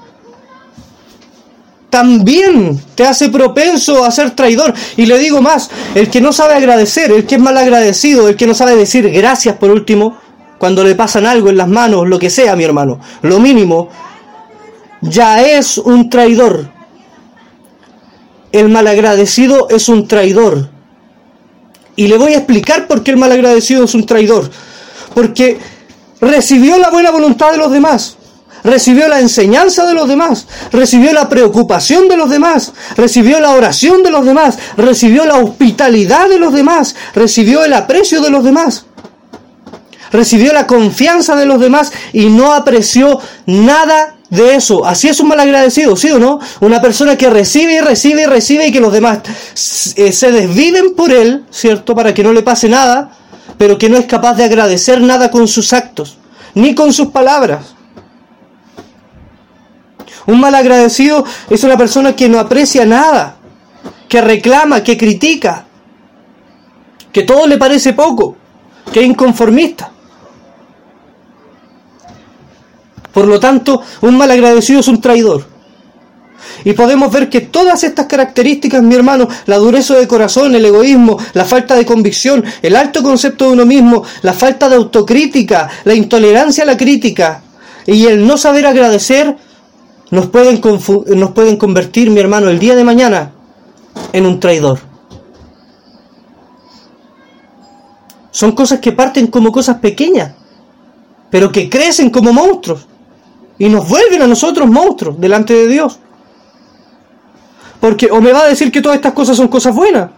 también 1.90 2.80
te 2.96 3.06
hace 3.06 3.30
propenso 3.30 4.04
a 4.04 4.12
ser 4.12 4.32
traidor. 4.32 4.74
Y 4.98 5.06
le 5.06 5.18
digo 5.18 5.42
más, 5.42 5.70
el 5.96 6.10
que 6.10 6.22
no 6.22 6.32
sabe 6.32 6.54
agradecer, 6.54 7.12
el 7.12 7.26
que 7.26 7.36
es 7.36 7.42
mal 7.42 7.58
agradecido, 7.58 8.28
el 8.28 8.36
que 8.36 8.48
no 8.48 8.54
sabe 8.54 8.76
decir 8.76 9.10
gracias 9.10 9.56
por 9.58 9.72
último, 9.72 10.18
cuando 10.58 10.84
le 10.84 10.96
pasan 10.96 11.26
algo 11.26 11.50
en 11.50 11.58
las 11.58 11.68
manos, 11.68 12.08
lo 12.08 12.20
que 12.20 12.30
sea, 12.30 12.56
mi 12.56 12.64
hermano, 12.64 13.00
lo 13.22 13.40
mínimo, 13.40 13.90
ya 15.02 15.42
es 15.42 15.78
un 15.78 16.10
traidor. 16.10 16.72
El 18.52 18.70
malagradecido 18.70 19.70
es 19.70 19.90
un 19.90 20.08
traidor. 20.08 20.70
Y 21.96 22.08
le 22.08 22.18
voy 22.18 22.34
a 22.34 22.38
explicar 22.38 22.88
por 22.88 23.04
qué 23.04 23.12
el 23.12 23.18
malagradecido 23.18 23.84
es 23.84 23.94
un 23.94 24.06
traidor. 24.06 24.50
Porque 25.14 25.60
recibió 26.22 26.78
la 26.78 26.90
buena 26.90 27.12
voluntad 27.12 27.52
de 27.52 27.58
los 27.58 27.72
demás 27.72 28.18
recibió 28.64 29.08
la 29.08 29.20
enseñanza 29.20 29.86
de 29.86 29.94
los 29.94 30.08
demás, 30.08 30.48
recibió 30.72 31.14
la 31.14 31.30
preocupación 31.30 32.08
de 32.08 32.18
los 32.18 32.30
demás, 32.30 32.74
recibió 32.96 33.40
la 33.40 33.52
oración 33.52 34.04
de 34.04 34.12
los 34.12 34.26
demás, 34.26 34.58
recibió 34.78 35.26
la 35.26 35.38
hospitalidad 35.38 36.30
de 36.30 36.40
los 36.40 36.54
demás, 36.54 36.96
recibió 37.14 37.64
el 37.64 37.74
aprecio 37.74 38.22
de 38.22 38.30
los 38.30 38.44
demás, 38.44 38.86
recibió 40.12 40.54
la 40.54 40.68
confianza 40.68 41.36
de 41.36 41.46
los 41.46 41.60
demás 41.60 41.92
y 42.14 42.26
no 42.28 42.54
apreció 42.54 43.20
nada 43.46 44.16
de 44.30 44.56
eso. 44.56 44.86
Así 44.86 45.08
es 45.08 45.20
un 45.20 45.28
malagradecido, 45.28 45.96
¿sí 45.96 46.12
o 46.12 46.20
no? 46.20 46.40
Una 46.62 46.82
persona 46.82 47.18
que 47.18 47.30
recibe 47.30 47.76
y 47.76 47.80
recibe 47.80 48.24
y 48.24 48.26
recibe 48.26 48.68
y 48.68 48.72
que 48.72 48.80
los 48.80 48.94
demás 48.94 49.20
eh, 49.96 50.12
se 50.12 50.32
desviven 50.32 50.96
por 50.96 51.12
él, 51.12 51.46
¿cierto? 51.50 51.96
Para 51.96 52.14
que 52.14 52.24
no 52.24 52.34
le 52.34 52.44
pase 52.44 52.70
nada, 52.70 53.12
pero 53.58 53.78
que 53.78 53.90
no 53.90 53.98
es 53.98 54.06
capaz 54.06 54.36
de 54.36 54.44
agradecer 54.44 55.02
nada 55.02 55.32
con 55.32 55.48
sus 55.48 55.74
actos, 55.74 56.18
ni 56.54 56.76
con 56.76 56.94
sus 56.94 57.08
palabras. 57.08 57.76
Un 60.26 60.40
malagradecido 60.40 61.26
es 61.50 61.64
una 61.64 61.78
persona 61.78 62.16
que 62.16 62.30
no 62.30 62.40
aprecia 62.40 62.86
nada, 62.86 63.38
que 64.08 64.22
reclama, 64.22 64.84
que 64.84 64.98
critica, 64.98 65.66
que 67.12 67.24
todo 67.24 67.48
le 67.48 67.58
parece 67.58 67.94
poco, 67.94 68.36
que 68.94 69.00
es 69.00 69.08
inconformista. 69.08 69.92
Por 73.14 73.28
lo 73.28 73.40
tanto, 73.40 73.82
un 74.02 74.18
malagradecido 74.18 74.80
es 74.80 74.88
un 74.88 75.02
traidor. 75.02 75.46
Y 76.64 76.74
podemos 76.74 77.12
ver 77.12 77.30
que 77.30 77.42
todas 77.42 77.84
estas 77.84 78.06
características, 78.06 78.82
mi 78.84 78.96
hermano, 78.96 79.28
la 79.46 79.58
dureza 79.58 79.96
de 79.96 80.08
corazón, 80.08 80.56
el 80.56 80.66
egoísmo, 80.66 81.18
la 81.34 81.46
falta 81.46 81.76
de 81.76 81.86
convicción, 81.86 82.44
el 82.62 82.76
alto 82.76 83.02
concepto 83.02 83.46
de 83.46 83.54
uno 83.54 83.66
mismo, 83.66 84.04
la 84.22 84.34
falta 84.34 84.68
de 84.70 84.76
autocrítica, 84.76 85.70
la 85.86 85.94
intolerancia 85.94 86.64
a 86.64 86.68
la 86.68 86.78
crítica 86.78 87.42
y 87.86 88.06
el 88.06 88.26
no 88.26 88.38
saber 88.38 88.66
agradecer, 88.66 89.36
nos 90.12 90.28
pueden, 90.28 90.62
nos 91.16 91.32
pueden 91.32 91.58
convertir, 91.58 92.10
mi 92.10 92.20
hermano, 92.20 92.50
el 92.50 92.60
día 92.60 92.76
de 92.76 92.84
mañana 92.84 93.32
en 94.12 94.26
un 94.26 94.40
traidor. 94.40 94.80
Son 98.32 98.52
cosas 98.54 98.80
que 98.80 98.92
parten 98.92 99.28
como 99.28 99.52
cosas 99.52 99.78
pequeñas, 99.78 100.34
pero 101.30 101.52
que 101.52 101.70
crecen 101.70 102.10
como 102.10 102.34
monstruos 102.34 102.88
y 103.60 103.68
nos 103.68 103.88
vuelven 103.88 104.22
a 104.22 104.28
nosotros 104.28 104.68
monstruos 104.68 105.20
delante 105.20 105.54
de 105.54 105.68
Dios. 105.68 106.00
Porque 107.80 108.10
o 108.10 108.20
me 108.22 108.32
va 108.32 108.44
a 108.44 108.48
decir 108.48 108.72
que 108.72 108.82
todas 108.82 108.96
estas 108.96 109.14
cosas 109.14 109.38
son 109.38 109.50
cosas 109.50 109.76
buenas. 109.76 110.10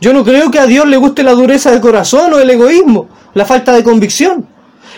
Yo 0.00 0.12
no 0.12 0.24
creo 0.24 0.50
que 0.50 0.58
a 0.58 0.66
Dios 0.66 0.86
le 0.86 0.96
guste 0.96 1.22
la 1.22 1.32
dureza 1.32 1.70
de 1.70 1.80
corazón 1.80 2.34
o 2.34 2.40
el 2.40 2.50
egoísmo, 2.50 3.08
la 3.34 3.44
falta 3.44 3.72
de 3.72 3.84
convicción. 3.84 4.46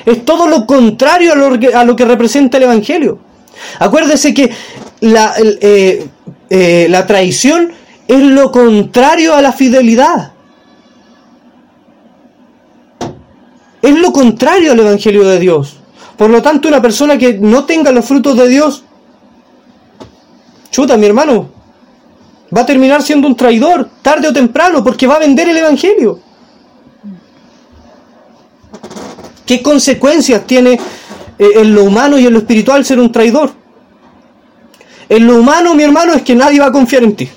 Es 0.05 0.25
todo 0.25 0.49
lo 0.49 0.67
contrario 0.67 1.33
a 1.35 1.37
lo 1.37 1.59
que, 1.59 1.75
a 1.75 1.85
lo 1.85 1.95
que 1.95 2.07
representa 2.07 2.57
el 2.57 2.65
Evangelio. 2.65 3.19
Acuérdese 3.79 4.33
que 4.33 4.51
la, 5.01 5.35
eh, 5.39 6.09
eh, 6.49 6.87
la 6.89 7.07
traición 7.07 7.73
es 8.09 8.23
lo 8.23 8.51
contrario 8.51 9.35
a 9.35 9.43
la 9.43 9.53
fidelidad. 9.53 10.33
Es 13.83 13.99
lo 13.99 14.13
contrario 14.13 14.73
al 14.73 14.81
Evangelio 14.81 15.25
de 15.25 15.39
Dios. 15.39 15.84
Por 16.17 16.31
lo 16.31 16.41
tanto, 16.43 16.69
una 16.69 16.81
persona 16.81 17.19
que 17.19 17.35
no 17.35 17.65
tenga 17.65 17.91
los 17.91 18.05
frutos 18.05 18.37
de 18.37 18.49
Dios, 18.49 18.85
chuta, 20.71 20.97
mi 20.97 21.07
hermano, 21.07 21.49
va 22.57 22.63
a 22.63 22.67
terminar 22.67 23.03
siendo 23.03 23.27
un 23.27 23.37
traidor, 23.37 23.91
tarde 24.03 24.29
o 24.29 24.33
temprano, 24.33 24.85
porque 24.85 25.07
va 25.07 25.17
a 25.17 25.21
vender 25.21 25.49
el 25.49 25.57
Evangelio. 25.57 26.21
¿Qué 29.45 29.63
consecuencias 29.63 30.47
tiene 30.47 30.79
eh, 31.39 31.51
en 31.57 31.75
lo 31.75 31.85
humano 31.85 32.19
y 32.19 32.27
en 32.27 32.33
lo 32.33 32.39
espiritual 32.39 32.85
ser 32.85 33.01
un 33.01 33.11
traidor. 33.11 33.53
En 35.09 35.27
lo 35.27 35.39
humano, 35.39 35.75
mi 35.75 35.83
hermano, 35.83 36.15
es 36.15 36.23
que 36.23 36.35
nadie 36.35 36.61
va 36.61 36.67
a 36.67 36.73
confiar 36.73 37.03
en 37.03 37.17
ti. 37.17 37.29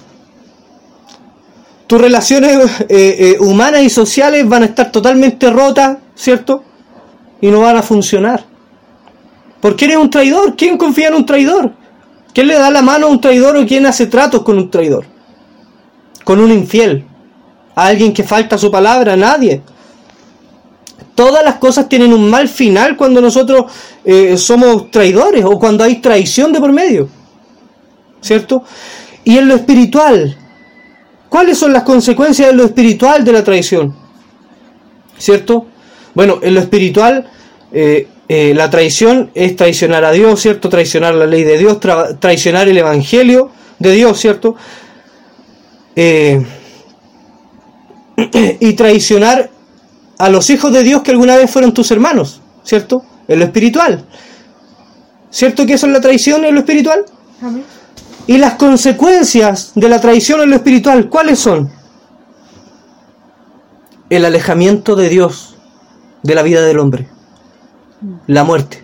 Tus 1.87 1.99
relaciones 1.99 2.69
eh, 2.81 2.87
eh, 2.89 3.37
humanas 3.39 3.81
y 3.81 3.89
sociales 3.89 4.47
van 4.47 4.63
a 4.63 4.65
estar 4.67 4.91
totalmente 4.91 5.49
rotas, 5.49 5.97
¿cierto? 6.15 6.63
Y 7.41 7.47
no 7.47 7.61
van 7.61 7.77
a 7.77 7.81
funcionar. 7.81 8.43
Porque 9.61 9.85
eres 9.85 9.97
un 9.97 10.09
traidor. 10.09 10.55
¿Quién 10.55 10.77
confía 10.77 11.07
en 11.07 11.15
un 11.15 11.25
traidor? 11.25 11.71
¿Quién 12.33 12.47
le 12.47 12.55
da 12.55 12.69
la 12.69 12.81
mano 12.81 13.07
a 13.07 13.09
un 13.09 13.19
traidor 13.19 13.57
o 13.57 13.65
quién 13.65 13.85
hace 13.85 14.07
tratos 14.07 14.43
con 14.43 14.57
un 14.57 14.69
traidor? 14.69 15.05
Con 16.23 16.39
un 16.39 16.51
infiel. 16.51 17.05
¿A 17.75 17.87
alguien 17.87 18.13
que 18.13 18.23
falta 18.23 18.57
su 18.57 18.69
palabra? 18.69 19.15
Nadie. 19.15 19.61
Todas 21.15 21.43
las 21.43 21.55
cosas 21.55 21.89
tienen 21.89 22.13
un 22.13 22.29
mal 22.29 22.47
final 22.47 22.95
cuando 22.95 23.21
nosotros 23.21 23.71
eh, 24.05 24.37
somos 24.37 24.91
traidores 24.91 25.43
o 25.45 25.57
cuando 25.57 25.83
hay 25.83 25.95
traición 25.95 26.53
de 26.53 26.59
por 26.59 26.71
medio. 26.71 27.09
¿Cierto? 28.21 28.63
Y 29.23 29.37
en 29.37 29.47
lo 29.47 29.55
espiritual, 29.55 30.37
¿cuáles 31.29 31.57
son 31.57 31.73
las 31.73 31.83
consecuencias 31.83 32.49
de 32.49 32.53
lo 32.53 32.65
espiritual 32.65 33.23
de 33.25 33.31
la 33.33 33.43
traición? 33.43 33.95
¿Cierto? 35.17 35.65
Bueno, 36.13 36.39
en 36.41 36.53
lo 36.53 36.59
espiritual, 36.59 37.29
eh, 37.71 38.07
eh, 38.29 38.53
la 38.53 38.69
traición 38.69 39.31
es 39.33 39.55
traicionar 39.55 40.03
a 40.03 40.11
Dios, 40.11 40.41
¿cierto? 40.41 40.69
Traicionar 40.69 41.15
la 41.15 41.25
ley 41.25 41.43
de 41.43 41.57
Dios, 41.57 41.79
traicionar 42.19 42.67
el 42.67 42.77
Evangelio 42.77 43.49
de 43.79 43.91
Dios, 43.91 44.19
¿cierto? 44.19 44.55
y 48.59 48.73
traicionar 48.73 49.49
a 50.17 50.29
los 50.29 50.49
hijos 50.49 50.71
de 50.73 50.83
Dios 50.83 51.01
que 51.01 51.11
alguna 51.11 51.35
vez 51.35 51.49
fueron 51.49 51.73
tus 51.73 51.91
hermanos, 51.91 52.41
¿cierto? 52.63 53.03
En 53.27 53.39
lo 53.39 53.45
espiritual. 53.45 54.05
¿Cierto 55.29 55.65
que 55.65 55.73
eso 55.73 55.87
es 55.87 55.93
la 55.93 56.01
traición 56.01 56.45
en 56.45 56.53
lo 56.53 56.61
espiritual? 56.61 57.05
Y 58.25 58.37
las 58.37 58.55
consecuencias 58.55 59.71
de 59.75 59.89
la 59.89 60.01
traición 60.01 60.41
en 60.41 60.49
lo 60.49 60.55
espiritual, 60.55 61.09
¿cuáles 61.09 61.39
son? 61.39 61.71
El 64.09 64.25
alejamiento 64.25 64.95
de 64.95 65.09
Dios 65.09 65.55
de 66.23 66.35
la 66.35 66.43
vida 66.43 66.61
del 66.61 66.79
hombre. 66.79 67.09
La 68.27 68.43
muerte. 68.43 68.83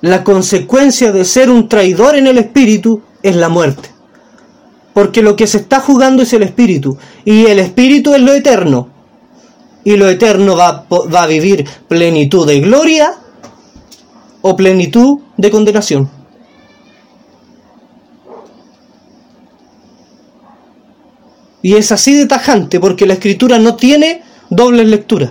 La 0.00 0.22
consecuencia 0.22 1.12
de 1.12 1.24
ser 1.24 1.50
un 1.50 1.68
traidor 1.68 2.16
en 2.16 2.26
el 2.26 2.38
espíritu 2.38 3.02
es 3.22 3.36
la 3.36 3.48
muerte 3.48 3.94
porque 4.94 5.22
lo 5.22 5.36
que 5.36 5.46
se 5.46 5.58
está 5.58 5.80
jugando 5.80 6.22
es 6.22 6.32
el 6.32 6.44
espíritu, 6.44 6.96
y 7.24 7.46
el 7.46 7.58
espíritu 7.58 8.14
es 8.14 8.22
lo 8.22 8.32
eterno, 8.32 8.88
y 9.82 9.96
lo 9.96 10.08
eterno 10.08 10.56
va, 10.56 10.86
va 10.88 11.24
a 11.24 11.26
vivir 11.26 11.68
plenitud 11.88 12.46
de 12.46 12.60
gloria 12.60 13.12
o 14.40 14.56
plenitud 14.56 15.18
de 15.36 15.50
condenación. 15.50 16.08
Y 21.60 21.74
es 21.74 21.90
así 21.92 22.14
de 22.14 22.26
tajante 22.26 22.78
porque 22.78 23.06
la 23.06 23.14
escritura 23.14 23.58
no 23.58 23.74
tiene 23.74 24.22
dobles 24.50 24.86
lecturas. 24.86 25.30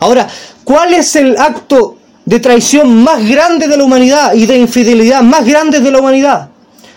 Ahora, 0.00 0.28
¿cuál 0.64 0.94
es 0.94 1.16
el 1.16 1.36
acto 1.36 1.96
de 2.24 2.40
traición 2.40 3.02
más 3.02 3.26
grande 3.28 3.68
de 3.68 3.76
la 3.76 3.84
humanidad 3.84 4.34
y 4.34 4.46
de 4.46 4.58
infidelidad 4.58 5.22
más 5.22 5.46
grande 5.46 5.80
de 5.80 5.90
la 5.90 5.98
humanidad? 5.98 6.48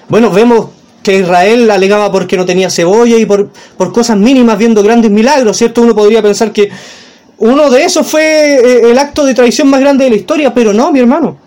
Bueno, 0.07 0.29
vemos 0.29 0.69
que 1.03 1.19
Israel 1.19 1.69
alegaba 1.71 2.11
porque 2.11 2.37
no 2.37 2.45
tenía 2.45 2.69
cebolla 2.69 3.17
y 3.17 3.25
por, 3.25 3.49
por 3.77 3.91
cosas 3.91 4.17
mínimas 4.17 4.57
viendo 4.57 4.83
grandes 4.83 5.09
milagros, 5.09 5.57
¿cierto? 5.57 5.81
Uno 5.81 5.95
podría 5.95 6.21
pensar 6.21 6.51
que 6.51 6.69
uno 7.41 7.71
de 7.71 7.83
esos 7.83 8.05
fue 8.05 8.21
eh, 8.55 8.91
el 8.91 8.99
acto 8.99 9.25
de 9.25 9.33
traición 9.33 9.67
más 9.67 9.79
grande 9.79 10.03
de 10.03 10.11
la 10.11 10.15
historia, 10.15 10.53
pero 10.53 10.73
no, 10.73 10.91
mi 10.91 10.99
hermano. 10.99 11.37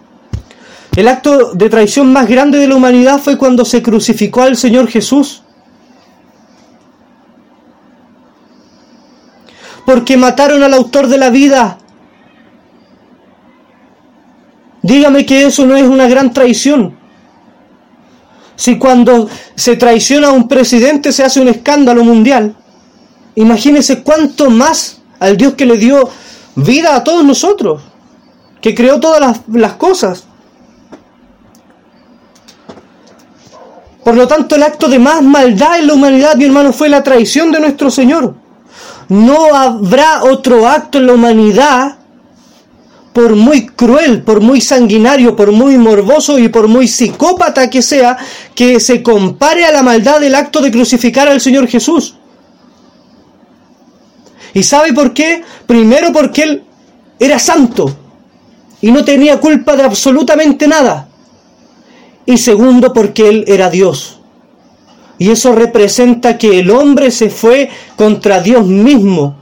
El 0.96 1.06
acto 1.06 1.52
de 1.54 1.70
traición 1.70 2.12
más 2.12 2.28
grande 2.28 2.58
de 2.58 2.66
la 2.66 2.74
humanidad 2.74 3.20
fue 3.20 3.38
cuando 3.38 3.64
se 3.64 3.80
crucificó 3.80 4.42
al 4.42 4.56
Señor 4.56 4.88
Jesús. 4.88 5.43
Porque 9.84 10.16
mataron 10.16 10.62
al 10.62 10.74
autor 10.74 11.08
de 11.08 11.18
la 11.18 11.30
vida. 11.30 11.78
Dígame 14.82 15.24
que 15.24 15.46
eso 15.46 15.64
no 15.66 15.76
es 15.76 15.84
una 15.84 16.06
gran 16.08 16.32
traición. 16.32 16.96
Si 18.56 18.78
cuando 18.78 19.28
se 19.54 19.76
traiciona 19.76 20.28
a 20.28 20.32
un 20.32 20.46
presidente 20.46 21.12
se 21.12 21.24
hace 21.24 21.40
un 21.40 21.48
escándalo 21.48 22.04
mundial, 22.04 22.54
imagínese 23.34 24.02
cuánto 24.02 24.50
más 24.50 25.00
al 25.18 25.36
Dios 25.36 25.54
que 25.54 25.66
le 25.66 25.76
dio 25.76 26.08
vida 26.54 26.94
a 26.94 27.02
todos 27.02 27.24
nosotros, 27.24 27.82
que 28.60 28.74
creó 28.74 29.00
todas 29.00 29.20
las, 29.20 29.40
las 29.52 29.72
cosas. 29.72 30.24
Por 34.04 34.14
lo 34.14 34.28
tanto, 34.28 34.54
el 34.54 34.62
acto 34.62 34.86
de 34.88 34.98
más 34.98 35.22
maldad 35.22 35.78
en 35.78 35.86
la 35.86 35.94
humanidad, 35.94 36.36
mi 36.36 36.44
hermano, 36.44 36.72
fue 36.74 36.90
la 36.90 37.02
traición 37.02 37.50
de 37.50 37.60
nuestro 37.60 37.90
Señor. 37.90 38.34
No 39.08 39.54
habrá 39.54 40.24
otro 40.24 40.66
acto 40.66 40.98
en 40.98 41.06
la 41.06 41.12
humanidad, 41.14 41.98
por 43.12 43.36
muy 43.36 43.66
cruel, 43.66 44.22
por 44.22 44.40
muy 44.40 44.60
sanguinario, 44.60 45.36
por 45.36 45.52
muy 45.52 45.78
morboso 45.78 46.38
y 46.38 46.48
por 46.48 46.66
muy 46.66 46.88
psicópata 46.88 47.70
que 47.70 47.80
sea, 47.80 48.18
que 48.54 48.80
se 48.80 49.02
compare 49.02 49.64
a 49.64 49.72
la 49.72 49.84
maldad 49.84 50.20
del 50.20 50.34
acto 50.34 50.60
de 50.60 50.72
crucificar 50.72 51.28
al 51.28 51.40
Señor 51.40 51.68
Jesús. 51.68 52.16
¿Y 54.52 54.64
sabe 54.64 54.92
por 54.92 55.14
qué? 55.14 55.44
Primero 55.66 56.12
porque 56.12 56.42
Él 56.42 56.64
era 57.18 57.38
santo 57.38 57.96
y 58.80 58.90
no 58.90 59.04
tenía 59.04 59.38
culpa 59.38 59.76
de 59.76 59.84
absolutamente 59.84 60.66
nada. 60.66 61.08
Y 62.26 62.38
segundo 62.38 62.92
porque 62.92 63.28
Él 63.28 63.44
era 63.46 63.70
Dios. 63.70 64.20
Y 65.24 65.30
eso 65.30 65.54
representa 65.54 66.36
que 66.36 66.58
el 66.58 66.70
hombre 66.70 67.10
se 67.10 67.30
fue 67.30 67.70
contra 67.96 68.40
Dios 68.40 68.66
mismo. 68.66 69.34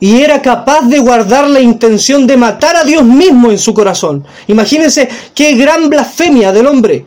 Y 0.00 0.22
era 0.22 0.42
capaz 0.42 0.80
de 0.88 0.98
guardar 0.98 1.48
la 1.48 1.60
intención 1.60 2.26
de 2.26 2.36
matar 2.36 2.74
a 2.74 2.82
Dios 2.82 3.04
mismo 3.04 3.52
en 3.52 3.58
su 3.58 3.72
corazón. 3.72 4.26
Imagínense 4.48 5.08
qué 5.32 5.54
gran 5.54 5.88
blasfemia 5.88 6.50
del 6.50 6.66
hombre. 6.66 7.04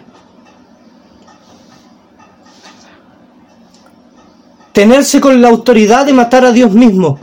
Tenerse 4.72 5.20
con 5.20 5.42
la 5.42 5.50
autoridad 5.50 6.06
de 6.06 6.14
matar 6.14 6.46
a 6.46 6.54
Dios 6.54 6.72
mismo. 6.72 7.20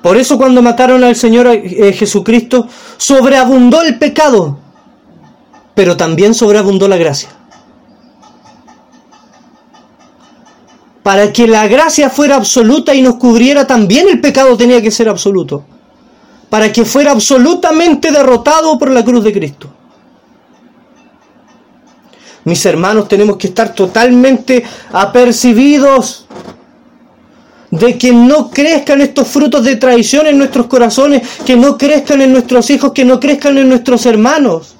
Por 0.00 0.16
eso 0.16 0.38
cuando 0.38 0.62
mataron 0.62 1.02
al 1.02 1.16
Señor 1.16 1.48
eh, 1.48 1.92
Jesucristo, 1.92 2.68
sobreabundó 2.98 3.82
el 3.82 3.98
pecado, 3.98 4.60
pero 5.74 5.96
también 5.96 6.34
sobreabundó 6.34 6.88
la 6.88 6.96
gracia. 6.96 7.30
Para 11.02 11.32
que 11.32 11.46
la 11.46 11.68
gracia 11.68 12.08
fuera 12.08 12.36
absoluta 12.36 12.94
y 12.94 13.02
nos 13.02 13.16
cubriera, 13.16 13.66
también 13.66 14.08
el 14.08 14.20
pecado 14.20 14.56
tenía 14.56 14.80
que 14.80 14.90
ser 14.90 15.08
absoluto. 15.08 15.64
Para 16.48 16.72
que 16.72 16.84
fuera 16.84 17.10
absolutamente 17.10 18.10
derrotado 18.10 18.78
por 18.78 18.90
la 18.90 19.04
cruz 19.04 19.22
de 19.24 19.32
Cristo. 19.32 19.70
Mis 22.44 22.64
hermanos, 22.64 23.08
tenemos 23.08 23.36
que 23.36 23.48
estar 23.48 23.74
totalmente 23.74 24.64
apercibidos 24.92 26.26
de 27.70 27.98
que 27.98 28.12
no 28.12 28.50
crezcan 28.50 29.00
estos 29.00 29.28
frutos 29.28 29.64
de 29.64 29.76
traición 29.76 30.26
en 30.26 30.38
nuestros 30.38 30.66
corazones, 30.66 31.22
que 31.44 31.56
no 31.56 31.76
crezcan 31.76 32.22
en 32.22 32.32
nuestros 32.32 32.70
hijos, 32.70 32.92
que 32.92 33.04
no 33.04 33.18
crezcan 33.18 33.58
en 33.58 33.68
nuestros 33.68 34.06
hermanos. 34.06 34.73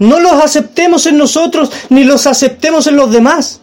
No 0.00 0.18
los 0.18 0.32
aceptemos 0.32 1.06
en 1.06 1.18
nosotros, 1.18 1.70
ni 1.90 2.04
los 2.04 2.26
aceptemos 2.26 2.86
en 2.86 2.96
los 2.96 3.12
demás. 3.12 3.60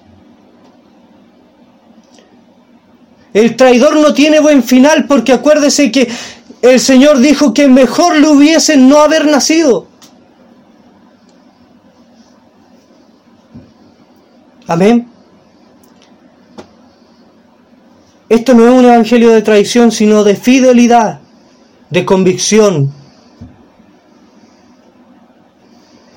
El 3.34 3.56
traidor 3.56 3.96
no 3.96 4.14
tiene 4.14 4.40
buen 4.40 4.64
final 4.64 5.06
porque 5.08 5.34
acuérdese 5.34 5.92
que 5.92 6.08
el 6.62 6.80
Señor 6.80 7.20
dijo 7.20 7.54
que 7.54 7.68
mejor 7.68 8.18
le 8.18 8.30
hubiese 8.30 8.78
no 8.78 9.00
haber 9.00 9.26
nacido. 9.26 9.88
Amén. 14.68 15.10
Esto 18.30 18.54
no 18.54 18.68
es 18.68 18.74
un 18.74 18.86
evangelio 18.86 19.32
de 19.32 19.42
traición, 19.42 19.92
sino 19.92 20.24
de 20.24 20.36
fidelidad, 20.36 21.22
de 21.90 22.06
convicción. 22.06 22.94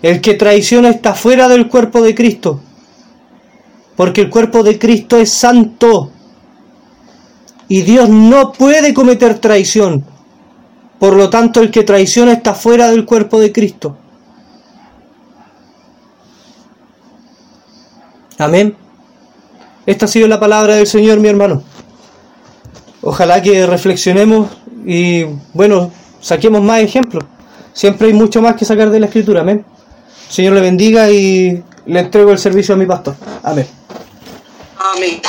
El 0.02 0.20
que 0.20 0.34
traiciona 0.34 0.88
está 0.90 1.14
fuera 1.14 1.48
del 1.48 1.68
cuerpo 1.68 2.02
de 2.02 2.14
Cristo, 2.14 2.60
porque 3.96 4.22
el 4.22 4.30
cuerpo 4.30 4.62
de 4.62 4.78
Cristo 4.78 5.18
es 5.18 5.30
santo 5.30 6.10
y 7.68 7.82
Dios 7.82 8.08
no 8.08 8.52
puede 8.52 8.94
cometer 8.94 9.38
traición. 9.38 10.04
Por 10.98 11.14
lo 11.14 11.30
tanto, 11.30 11.60
el 11.60 11.70
que 11.70 11.82
traiciona 11.82 12.32
está 12.32 12.54
fuera 12.54 12.90
del 12.90 13.04
cuerpo 13.04 13.40
de 13.40 13.52
Cristo. 13.52 13.96
Amén. 18.38 18.74
Esta 19.86 20.06
ha 20.06 20.08
sido 20.08 20.28
la 20.28 20.40
palabra 20.40 20.76
del 20.76 20.86
Señor, 20.86 21.20
mi 21.20 21.28
hermano. 21.28 21.62
Ojalá 23.02 23.42
que 23.42 23.66
reflexionemos 23.66 24.48
y, 24.86 25.24
bueno, 25.52 25.90
saquemos 26.20 26.62
más 26.62 26.80
ejemplos. 26.80 27.24
Siempre 27.72 28.08
hay 28.08 28.14
mucho 28.14 28.42
más 28.42 28.56
que 28.56 28.64
sacar 28.64 28.90
de 28.90 29.00
la 29.00 29.06
escritura. 29.06 29.42
Amén. 29.42 29.64
Señor 30.30 30.52
le 30.52 30.60
bendiga 30.60 31.10
y 31.10 31.62
le 31.86 32.00
entrego 32.00 32.30
el 32.30 32.38
servicio 32.38 32.74
a 32.74 32.78
mi 32.78 32.86
pastor. 32.86 33.16
Amén. 33.42 33.66
Amén. 34.94 35.20